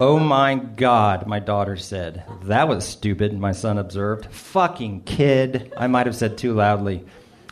Oh 0.00 0.18
my 0.18 0.56
God, 0.56 1.28
my 1.28 1.38
daughter 1.38 1.76
said. 1.76 2.24
That 2.42 2.66
was 2.66 2.84
stupid, 2.84 3.38
my 3.38 3.52
son 3.52 3.78
observed. 3.78 4.26
Fucking 4.34 5.02
kid, 5.02 5.72
I 5.76 5.86
might 5.86 6.06
have 6.06 6.16
said 6.16 6.38
too 6.38 6.54
loudly. 6.54 7.04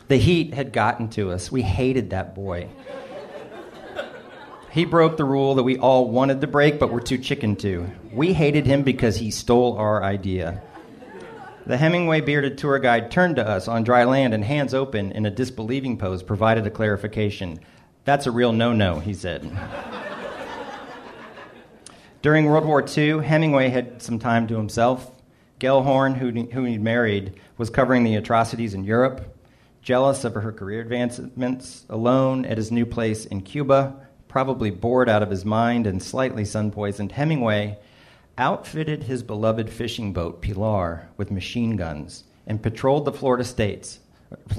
The 0.09 0.17
heat 0.17 0.53
had 0.53 0.73
gotten 0.73 1.07
to 1.11 1.31
us. 1.31 1.49
We 1.49 1.61
hated 1.61 2.09
that 2.09 2.35
boy. 2.35 2.67
He 4.71 4.85
broke 4.85 5.17
the 5.17 5.25
rule 5.25 5.55
that 5.55 5.63
we 5.63 5.77
all 5.77 6.09
wanted 6.09 6.39
to 6.39 6.47
break, 6.47 6.79
but 6.79 6.91
were 6.91 7.01
too 7.01 7.17
chicken 7.17 7.57
to. 7.57 7.91
We 8.13 8.31
hated 8.31 8.65
him 8.65 8.83
because 8.83 9.17
he 9.17 9.29
stole 9.29 9.77
our 9.77 10.01
idea. 10.01 10.61
The 11.65 11.75
Hemingway 11.75 12.21
bearded 12.21 12.57
tour 12.57 12.79
guide 12.79 13.11
turned 13.11 13.35
to 13.35 13.45
us 13.47 13.67
on 13.67 13.83
dry 13.83 14.05
land 14.05 14.33
and 14.33 14.45
hands 14.45 14.73
open 14.73 15.11
in 15.11 15.25
a 15.25 15.29
disbelieving 15.29 15.97
pose 15.97 16.23
provided 16.23 16.65
a 16.65 16.69
clarification. 16.69 17.59
That's 18.05 18.27
a 18.27 18.31
real 18.31 18.53
no 18.53 18.71
no, 18.71 18.99
he 18.99 19.13
said. 19.13 19.51
During 22.21 22.45
World 22.45 22.65
War 22.65 22.85
II, 22.85 23.23
Hemingway 23.25 23.69
had 23.69 24.01
some 24.01 24.19
time 24.19 24.47
to 24.47 24.55
himself. 24.55 25.11
Gellhorn, 25.59 26.15
who, 26.15 26.31
who 26.53 26.63
he'd 26.63 26.81
married, 26.81 27.33
was 27.57 27.69
covering 27.69 28.05
the 28.05 28.15
atrocities 28.15 28.73
in 28.73 28.85
Europe 28.85 29.37
jealous 29.81 30.23
of 30.23 30.35
her 30.35 30.51
career 30.51 30.79
advancements, 30.79 31.85
alone 31.89 32.45
at 32.45 32.57
his 32.57 32.71
new 32.71 32.85
place 32.85 33.25
in 33.25 33.41
Cuba, 33.41 33.95
probably 34.31 34.69
bored 34.69 35.09
out 35.09 35.21
of 35.21 35.29
his 35.29 35.43
mind 35.43 35.85
and 35.85 36.01
slightly 36.01 36.45
sun 36.45 36.71
poisoned, 36.71 37.11
Hemingway 37.11 37.77
outfitted 38.37 39.03
his 39.03 39.21
beloved 39.21 39.69
fishing 39.69 40.13
boat, 40.13 40.41
Pilar, 40.41 41.09
with 41.17 41.29
machine 41.29 41.75
guns 41.75 42.23
and 42.47 42.63
patrolled 42.63 43.03
the 43.03 43.11
Florida 43.11 43.43
States, 43.43 43.99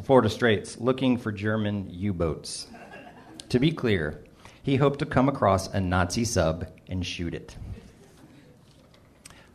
Florida 0.05 0.29
Straits 0.29 0.79
looking 0.79 1.17
for 1.17 1.33
German 1.33 1.89
U 1.89 2.13
boats. 2.13 2.67
To 3.49 3.59
be 3.59 3.73
clear, 3.73 4.23
he 4.63 4.77
hoped 4.77 4.99
to 4.99 5.07
come 5.07 5.31
across 5.31 5.69
a 5.69 5.81
Nazi 5.81 6.27
sub 6.27 6.67
and 6.89 7.05
shoot 7.05 7.33
it. 7.33 7.57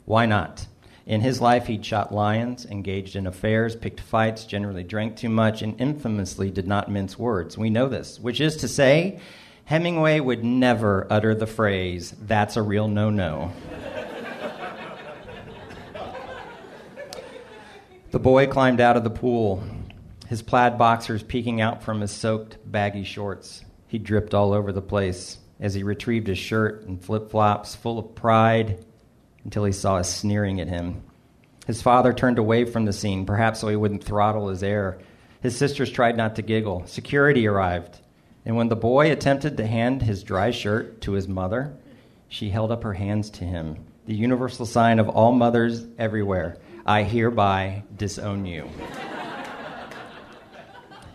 Why 0.05 0.25
not? 0.25 0.65
In 1.05 1.21
his 1.21 1.39
life, 1.39 1.67
he'd 1.67 1.85
shot 1.85 2.11
lions, 2.11 2.65
engaged 2.65 3.15
in 3.15 3.27
affairs, 3.27 3.75
picked 3.75 4.01
fights, 4.01 4.45
generally 4.45 4.83
drank 4.83 5.15
too 5.15 5.29
much, 5.29 5.61
and 5.61 5.79
infamously 5.79 6.49
did 6.49 6.67
not 6.67 6.89
mince 6.89 7.19
words. 7.19 7.55
We 7.55 7.69
know 7.69 7.87
this, 7.87 8.19
which 8.19 8.41
is 8.41 8.57
to 8.57 8.67
say, 8.67 9.19
Hemingway 9.67 10.21
would 10.21 10.45
never 10.45 11.05
utter 11.09 11.35
the 11.35 11.45
phrase, 11.45 12.15
that's 12.21 12.55
a 12.55 12.61
real 12.61 12.87
no 12.87 13.09
no. 13.09 13.51
the 18.11 18.19
boy 18.19 18.47
climbed 18.47 18.79
out 18.79 18.95
of 18.95 19.03
the 19.03 19.09
pool, 19.09 19.61
his 20.29 20.41
plaid 20.41 20.77
boxers 20.77 21.21
peeking 21.21 21.59
out 21.59 21.83
from 21.83 21.99
his 21.99 22.11
soaked, 22.11 22.59
baggy 22.65 23.03
shorts. 23.03 23.65
He 23.89 23.97
dripped 23.97 24.33
all 24.33 24.53
over 24.53 24.71
the 24.71 24.81
place 24.81 25.37
as 25.59 25.73
he 25.73 25.83
retrieved 25.83 26.27
his 26.27 26.37
shirt 26.37 26.87
and 26.87 27.03
flip 27.03 27.29
flops, 27.29 27.75
full 27.75 27.99
of 27.99 28.15
pride, 28.15 28.85
until 29.43 29.65
he 29.65 29.73
saw 29.73 29.97
us 29.97 30.15
sneering 30.15 30.61
at 30.61 30.69
him. 30.69 31.03
His 31.65 31.81
father 31.81 32.13
turned 32.13 32.39
away 32.39 32.63
from 32.63 32.85
the 32.85 32.93
scene, 32.93 33.25
perhaps 33.25 33.59
so 33.59 33.67
he 33.67 33.75
wouldn't 33.75 34.05
throttle 34.05 34.47
his 34.47 34.63
heir. 34.63 34.99
His 35.41 35.57
sisters 35.57 35.91
tried 35.91 36.15
not 36.15 36.37
to 36.37 36.41
giggle. 36.41 36.85
Security 36.85 37.47
arrived, 37.47 37.99
and 38.47 38.55
when 38.55 38.69
the 38.69 38.77
boy 38.77 39.11
attempted 39.11 39.57
to 39.57 39.67
hand 39.67 40.01
his 40.01 40.23
dry 40.23 40.51
shirt 40.51 41.01
to 41.01 41.11
his 41.11 41.27
mother, 41.27 41.73
she 42.29 42.49
held 42.49 42.71
up 42.71 42.81
her 42.83 42.93
hands 42.93 43.29
to 43.29 43.43
him, 43.43 43.85
the 44.05 44.15
universal 44.15 44.65
sign 44.65 44.99
of 44.99 45.09
all 45.09 45.33
mothers 45.33 45.85
everywhere 45.99 46.57
I 46.85 47.03
hereby 47.03 47.83
disown 47.97 48.45
you. 48.45 48.69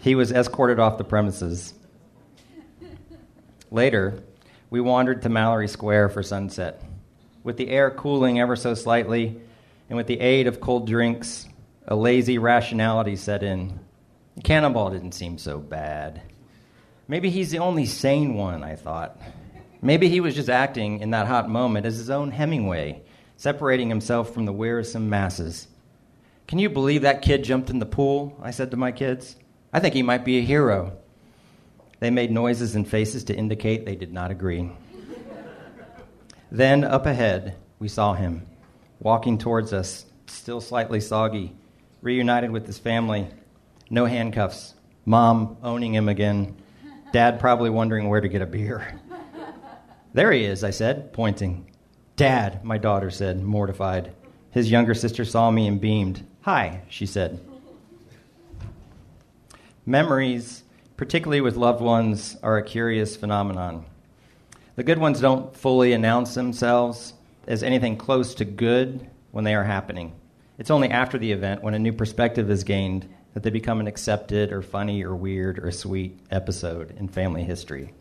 he 0.03 0.15
was 0.15 0.31
escorted 0.31 0.79
off 0.79 0.99
the 0.99 1.05
premises. 1.05 1.73
Later, 3.71 4.23
we 4.69 4.83
wandered 4.83 5.23
to 5.23 5.31
Mallory 5.31 5.69
Square 5.69 6.11
for 6.11 6.23
sunset. 6.23 6.83
With 7.43 7.57
the 7.57 7.71
air 7.71 7.91
cooling 7.91 8.41
ever 8.41 8.57
so 8.57 8.75
slightly, 8.75 9.41
and 9.89 9.97
with 9.97 10.07
the 10.07 10.21
aid 10.21 10.49
of 10.49 10.61
cold 10.61 10.87
drinks, 10.87 11.49
a 11.89 11.97
lazy 11.97 12.37
rationality 12.37 13.17
set 13.17 13.43
in. 13.43 13.81
Cannonball 14.45 14.91
didn't 14.91 15.13
seem 15.13 15.39
so 15.39 15.59
bad. 15.59 16.21
Maybe 17.09 17.31
he's 17.31 17.51
the 17.51 17.59
only 17.59 17.87
sane 17.87 18.35
one, 18.35 18.63
I 18.63 18.77
thought. 18.77 19.21
Maybe 19.81 20.09
he 20.09 20.21
was 20.21 20.35
just 20.35 20.49
acting 20.49 21.01
in 21.01 21.11
that 21.11 21.27
hot 21.27 21.49
moment 21.49 21.87
as 21.87 21.97
his 21.97 22.11
own 22.11 22.31
Hemingway, 22.31 23.03
separating 23.37 23.89
himself 23.89 24.33
from 24.33 24.47
the 24.47 24.53
wearisome 24.53 25.11
masses. 25.11 25.67
Can 26.47 26.59
you 26.59 26.71
believe 26.71 27.03
that 27.03 27.23
kid 27.23 27.43
jumped 27.43 27.71
in 27.71 27.81
the 27.81 27.87
pool? 27.87 28.39
I 28.41 28.53
said 28.53 28.71
to 28.71 28.77
my 28.77 28.93
kids. 28.93 29.37
I 29.73 29.81
think 29.81 29.95
he 29.95 30.03
might 30.03 30.25
be 30.25 30.39
a 30.39 30.43
hero. 30.43 30.97
They 31.99 32.11
made 32.11 32.31
noises 32.31 32.77
and 32.77 32.87
faces 32.87 33.25
to 33.25 33.35
indicate 33.35 33.85
they 33.85 33.97
did 33.97 34.13
not 34.13 34.31
agree. 34.31 34.71
then, 36.51 36.85
up 36.85 37.07
ahead, 37.07 37.57
we 37.79 37.89
saw 37.89 38.13
him, 38.13 38.47
walking 39.01 39.39
towards 39.39 39.73
us, 39.73 40.05
still 40.27 40.61
slightly 40.61 41.01
soggy, 41.01 41.57
reunited 42.03 42.51
with 42.51 42.67
his 42.67 42.79
family, 42.79 43.29
no 43.91 44.05
handcuffs, 44.05 44.75
mom 45.05 45.57
owning 45.63 45.95
him 45.95 46.09
again, 46.09 46.57
dad 47.13 47.39
probably 47.39 47.71
wondering 47.71 48.09
where 48.09 48.21
to 48.21 48.29
get 48.29 48.43
a 48.43 48.47
beer. 48.47 49.01
There 50.15 50.33
he 50.33 50.45
is, 50.45 50.65
I 50.65 50.71
said, 50.71 51.13
pointing. 51.13 51.71
Dad, 52.17 52.65
my 52.65 52.79
daughter 52.79 53.11
said, 53.11 53.43
mortified. 53.43 54.13
His 54.51 54.71
younger 54.71 54.95
sister 54.95 55.25
saw 55.25 55.51
me 55.51 55.67
and 55.67 55.81
beamed. 55.81 56.27
Hi, 56.43 56.83
she 56.89 57.07
said. 57.07 57.41
Memories, 59.87 60.65
particularly 60.97 61.41
with 61.41 61.57
loved 61.57 61.81
ones, 61.81 62.37
are 62.43 62.59
a 62.59 62.63
curious 62.63 63.17
phenomenon. 63.17 63.87
The 64.77 64.83
good 64.83 64.99
ones 64.99 65.21
don't 65.21 65.57
fully 65.57 65.93
announce 65.93 66.35
themselves 66.35 67.15
as 67.47 67.63
anything 67.63 67.97
close 67.97 68.35
to 68.37 68.45
good 68.45 69.09
when 69.31 69.45
they 69.45 69.55
are 69.55 69.65
happening. 69.65 70.13
It's 70.59 70.71
only 70.71 70.91
after 70.91 71.19
the 71.19 71.33
event, 71.33 71.63
when 71.63 71.75
a 71.75 71.79
new 71.79 71.93
perspective 71.93 72.51
is 72.51 72.65
gained, 72.65 73.09
that 73.35 73.43
they 73.43 73.51
become 73.51 73.81
an 73.81 73.87
accepted 73.87 74.53
or 74.53 74.63
funny 74.63 75.05
or 75.05 75.15
weird 75.15 75.59
or 75.59 75.71
sweet 75.71 76.19
episode 76.31 76.95
in 76.99 77.09
family 77.09 77.43
history. 77.43 77.93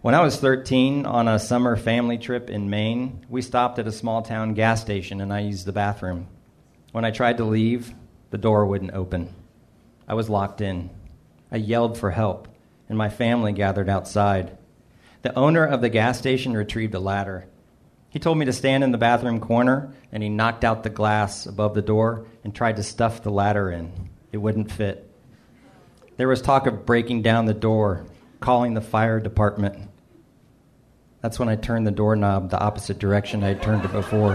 When 0.00 0.14
I 0.14 0.22
was 0.22 0.36
13 0.36 1.06
on 1.06 1.28
a 1.28 1.38
summer 1.38 1.76
family 1.76 2.18
trip 2.18 2.50
in 2.50 2.70
Maine, 2.70 3.24
we 3.28 3.40
stopped 3.40 3.78
at 3.78 3.86
a 3.86 3.92
small 3.92 4.22
town 4.22 4.54
gas 4.54 4.80
station 4.80 5.20
and 5.20 5.32
I 5.32 5.40
used 5.40 5.64
the 5.64 5.72
bathroom. 5.72 6.26
When 6.90 7.04
I 7.04 7.10
tried 7.10 7.36
to 7.36 7.44
leave, 7.44 7.94
the 8.30 8.38
door 8.38 8.66
wouldn't 8.66 8.94
open. 8.94 9.32
I 10.08 10.14
was 10.14 10.28
locked 10.28 10.60
in. 10.60 10.90
I 11.52 11.56
yelled 11.56 11.98
for 11.98 12.10
help, 12.10 12.48
and 12.88 12.98
my 12.98 13.10
family 13.10 13.52
gathered 13.52 13.88
outside. 13.88 14.56
The 15.22 15.34
owner 15.38 15.64
of 15.64 15.80
the 15.80 15.88
gas 15.88 16.18
station 16.18 16.54
retrieved 16.54 16.94
a 16.94 16.98
ladder. 16.98 17.46
He 18.08 18.18
told 18.18 18.38
me 18.38 18.46
to 18.46 18.52
stand 18.52 18.82
in 18.82 18.90
the 18.90 18.98
bathroom 18.98 19.38
corner, 19.38 19.94
and 20.10 20.22
he 20.22 20.28
knocked 20.28 20.64
out 20.64 20.82
the 20.82 20.90
glass 20.90 21.46
above 21.46 21.74
the 21.74 21.82
door 21.82 22.26
and 22.42 22.54
tried 22.54 22.76
to 22.76 22.82
stuff 22.82 23.22
the 23.22 23.30
ladder 23.30 23.70
in. 23.70 24.10
It 24.32 24.38
wouldn't 24.38 24.72
fit. 24.72 25.08
There 26.16 26.28
was 26.28 26.40
talk 26.40 26.66
of 26.66 26.86
breaking 26.86 27.22
down 27.22 27.44
the 27.44 27.54
door, 27.54 28.06
calling 28.40 28.74
the 28.74 28.80
fire 28.80 29.20
department. 29.20 29.90
That's 31.20 31.38
when 31.38 31.48
I 31.48 31.56
turned 31.56 31.86
the 31.86 31.92
doorknob 31.92 32.50
the 32.50 32.58
opposite 32.58 32.98
direction 32.98 33.44
I 33.44 33.48
had 33.48 33.62
turned 33.62 33.84
it 33.84 33.92
before. 33.92 34.34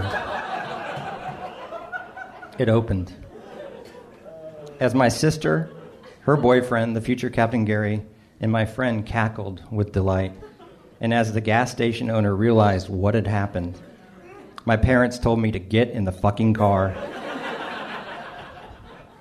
It 2.58 2.68
opened. 2.68 3.12
As 4.80 4.94
my 4.94 5.08
sister, 5.08 5.70
her 6.20 6.36
boyfriend, 6.36 6.96
the 6.96 7.00
future 7.00 7.30
Captain 7.30 7.64
Gary, 7.64 8.02
and 8.40 8.50
my 8.52 8.64
friend 8.64 9.04
cackled 9.04 9.62
with 9.70 9.92
delight, 9.92 10.32
and 11.00 11.12
as 11.12 11.32
the 11.32 11.40
gas 11.40 11.70
station 11.72 12.10
owner 12.10 12.34
realized 12.34 12.88
what 12.88 13.14
had 13.14 13.26
happened, 13.26 13.80
my 14.64 14.76
parents 14.76 15.18
told 15.18 15.40
me 15.40 15.50
to 15.52 15.58
get 15.58 15.90
in 15.90 16.04
the 16.04 16.12
fucking 16.12 16.54
car. 16.54 16.94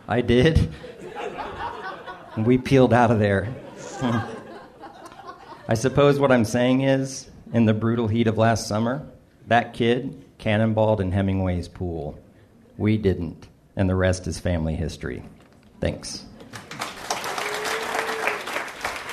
I 0.08 0.22
did. 0.22 0.72
And 2.36 2.46
we 2.46 2.58
peeled 2.58 2.94
out 2.94 3.12
of 3.12 3.20
there. 3.20 3.54
I 5.68 5.74
suppose 5.74 6.20
what 6.20 6.32
I'm 6.32 6.46
saying 6.46 6.82
is 6.82 7.30
in 7.52 7.66
the 7.66 7.74
brutal 7.74 8.08
heat 8.08 8.28
of 8.28 8.38
last 8.38 8.68
summer, 8.68 9.06
that 9.48 9.74
kid 9.74 10.24
cannonballed 10.38 11.00
in 11.00 11.12
Hemingway's 11.12 11.68
pool. 11.68 12.18
We 12.78 12.98
didn't, 12.98 13.48
and 13.76 13.90
the 13.90 13.96
rest 13.96 14.28
is 14.28 14.40
family 14.40 14.76
history. 14.76 15.24
Thanks. 15.82 16.27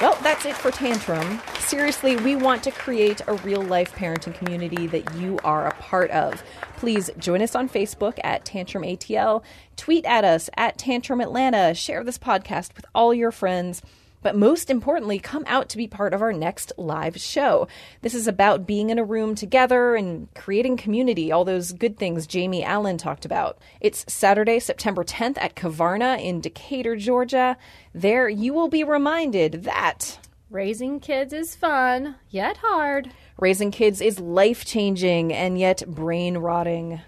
Well, 0.01 0.19
that's 0.23 0.45
it 0.45 0.57
for 0.57 0.71
Tantrum. 0.71 1.41
Seriously, 1.61 2.17
we 2.17 2.37
want 2.37 2.63
to 2.65 2.71
create 2.71 3.23
a 3.27 3.35
real 3.35 3.63
life 3.63 3.95
parenting 3.95 4.35
community 4.35 4.87
that 4.89 5.15
you 5.15 5.39
are 5.45 5.67
a 5.67 5.75
part 5.75 6.11
of. 6.11 6.43
Please 6.77 7.11
join 7.19 7.41
us 7.41 7.55
on 7.55 7.69
Facebook 7.69 8.19
at 8.23 8.45
Tantrum 8.45 8.83
ATL, 8.83 9.43
tweet 9.77 10.05
at 10.05 10.25
us 10.25 10.51
at 10.57 10.77
Tantrum 10.77 11.21
Atlanta, 11.21 11.75
share 11.75 12.05
this 12.05 12.19
podcast 12.19 12.75
with 12.77 12.85
all 12.95 13.15
your 13.15 13.31
friends. 13.31 13.83
But 14.25 14.37
most 14.37 14.71
importantly, 14.71 15.19
come 15.19 15.45
out 15.47 15.69
to 15.69 15.77
be 15.77 15.87
part 15.87 16.15
of 16.15 16.23
our 16.23 16.33
next 16.33 16.73
live 16.79 17.21
show. 17.21 17.69
This 18.01 18.15
is 18.15 18.27
about 18.27 18.67
being 18.67 18.89
in 18.89 18.99
a 18.99 19.05
room 19.05 19.35
together 19.35 19.95
and 19.95 20.33
creating 20.35 20.79
community, 20.79 21.31
all 21.31 21.45
those 21.45 21.73
good 21.73 21.99
things 21.99 22.27
Jamie 22.27 22.65
Allen 22.65 22.97
talked 22.97 23.27
about. 23.27 23.59
It's 23.83 24.03
Saturday, 24.09 24.61
September 24.61 25.05
10th 25.05 25.37
at 25.37 25.55
Kavarna 25.55 26.19
in 26.19 26.41
Decatur, 26.41 26.97
Georgia. 26.97 27.59
There 27.93 28.27
you 28.27 28.55
will 28.55 28.69
be 28.69 28.83
reminded 28.83 29.65
that 29.65 30.19
Raising 30.49 31.01
kids 31.01 31.35
is 31.35 31.55
fun, 31.55 32.15
yet 32.31 32.57
hard. 32.57 33.11
raising 33.39 33.71
kids 33.71 34.01
is 34.01 34.21
life 34.21 34.65
changing 34.65 35.35
and 35.35 35.59
yet 35.59 35.83
brain 35.87 36.39
rotting. 36.39 36.99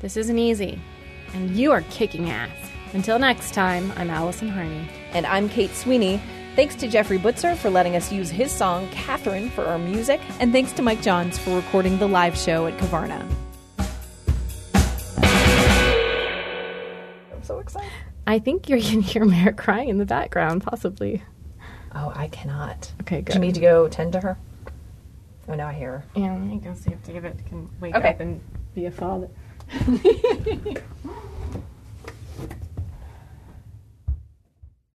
This 0.00 0.16
isn't 0.16 0.38
easy, 0.38 0.82
and 1.34 1.50
you 1.50 1.70
are 1.70 1.82
kicking 1.82 2.30
ass. 2.30 2.50
Until 2.94 3.20
next 3.20 3.54
time, 3.54 3.92
I'm 3.96 4.10
Allison 4.10 4.48
Harney. 4.48 4.88
And 5.12 5.24
I'm 5.26 5.48
Kate 5.48 5.74
Sweeney. 5.74 6.20
Thanks 6.54 6.76
to 6.76 6.86
Jeffrey 6.88 7.18
Butzer 7.18 7.56
for 7.56 7.68
letting 7.68 7.96
us 7.96 8.12
use 8.12 8.30
his 8.30 8.52
song, 8.52 8.88
Catherine, 8.90 9.50
for 9.50 9.64
our 9.66 9.78
music. 9.78 10.20
And 10.38 10.52
thanks 10.52 10.70
to 10.74 10.82
Mike 10.82 11.02
Johns 11.02 11.36
for 11.36 11.56
recording 11.56 11.98
the 11.98 12.06
live 12.06 12.36
show 12.38 12.66
at 12.68 12.78
Kavarna. 12.78 13.26
I'm 17.32 17.42
so 17.42 17.58
excited. 17.58 17.90
I 18.26 18.38
think 18.38 18.68
you 18.68 18.80
can 18.80 19.00
hear 19.00 19.24
Merrick 19.24 19.56
crying 19.56 19.88
in 19.88 19.98
the 19.98 20.06
background, 20.06 20.62
possibly. 20.62 21.22
Oh, 21.94 22.12
I 22.14 22.28
cannot. 22.28 22.92
Okay, 23.02 23.16
good. 23.22 23.24
Do 23.26 23.32
good. 23.32 23.34
you 23.34 23.40
need 23.40 23.54
to 23.56 23.60
go 23.60 23.88
tend 23.88 24.12
to 24.12 24.20
her? 24.20 24.38
Oh, 25.48 25.54
now 25.54 25.66
I 25.68 25.72
hear 25.72 25.90
her. 25.90 26.04
Yeah, 26.14 26.32
let 26.32 26.40
me 26.40 26.58
go 26.58 26.72
see 26.74 26.92
if 26.92 27.02
David 27.02 27.42
can 27.48 27.68
wake 27.80 27.96
Okay. 27.96 28.10
up 28.10 28.20
and 28.20 28.40
be 28.74 28.86
a 28.86 28.90
father. 28.92 29.28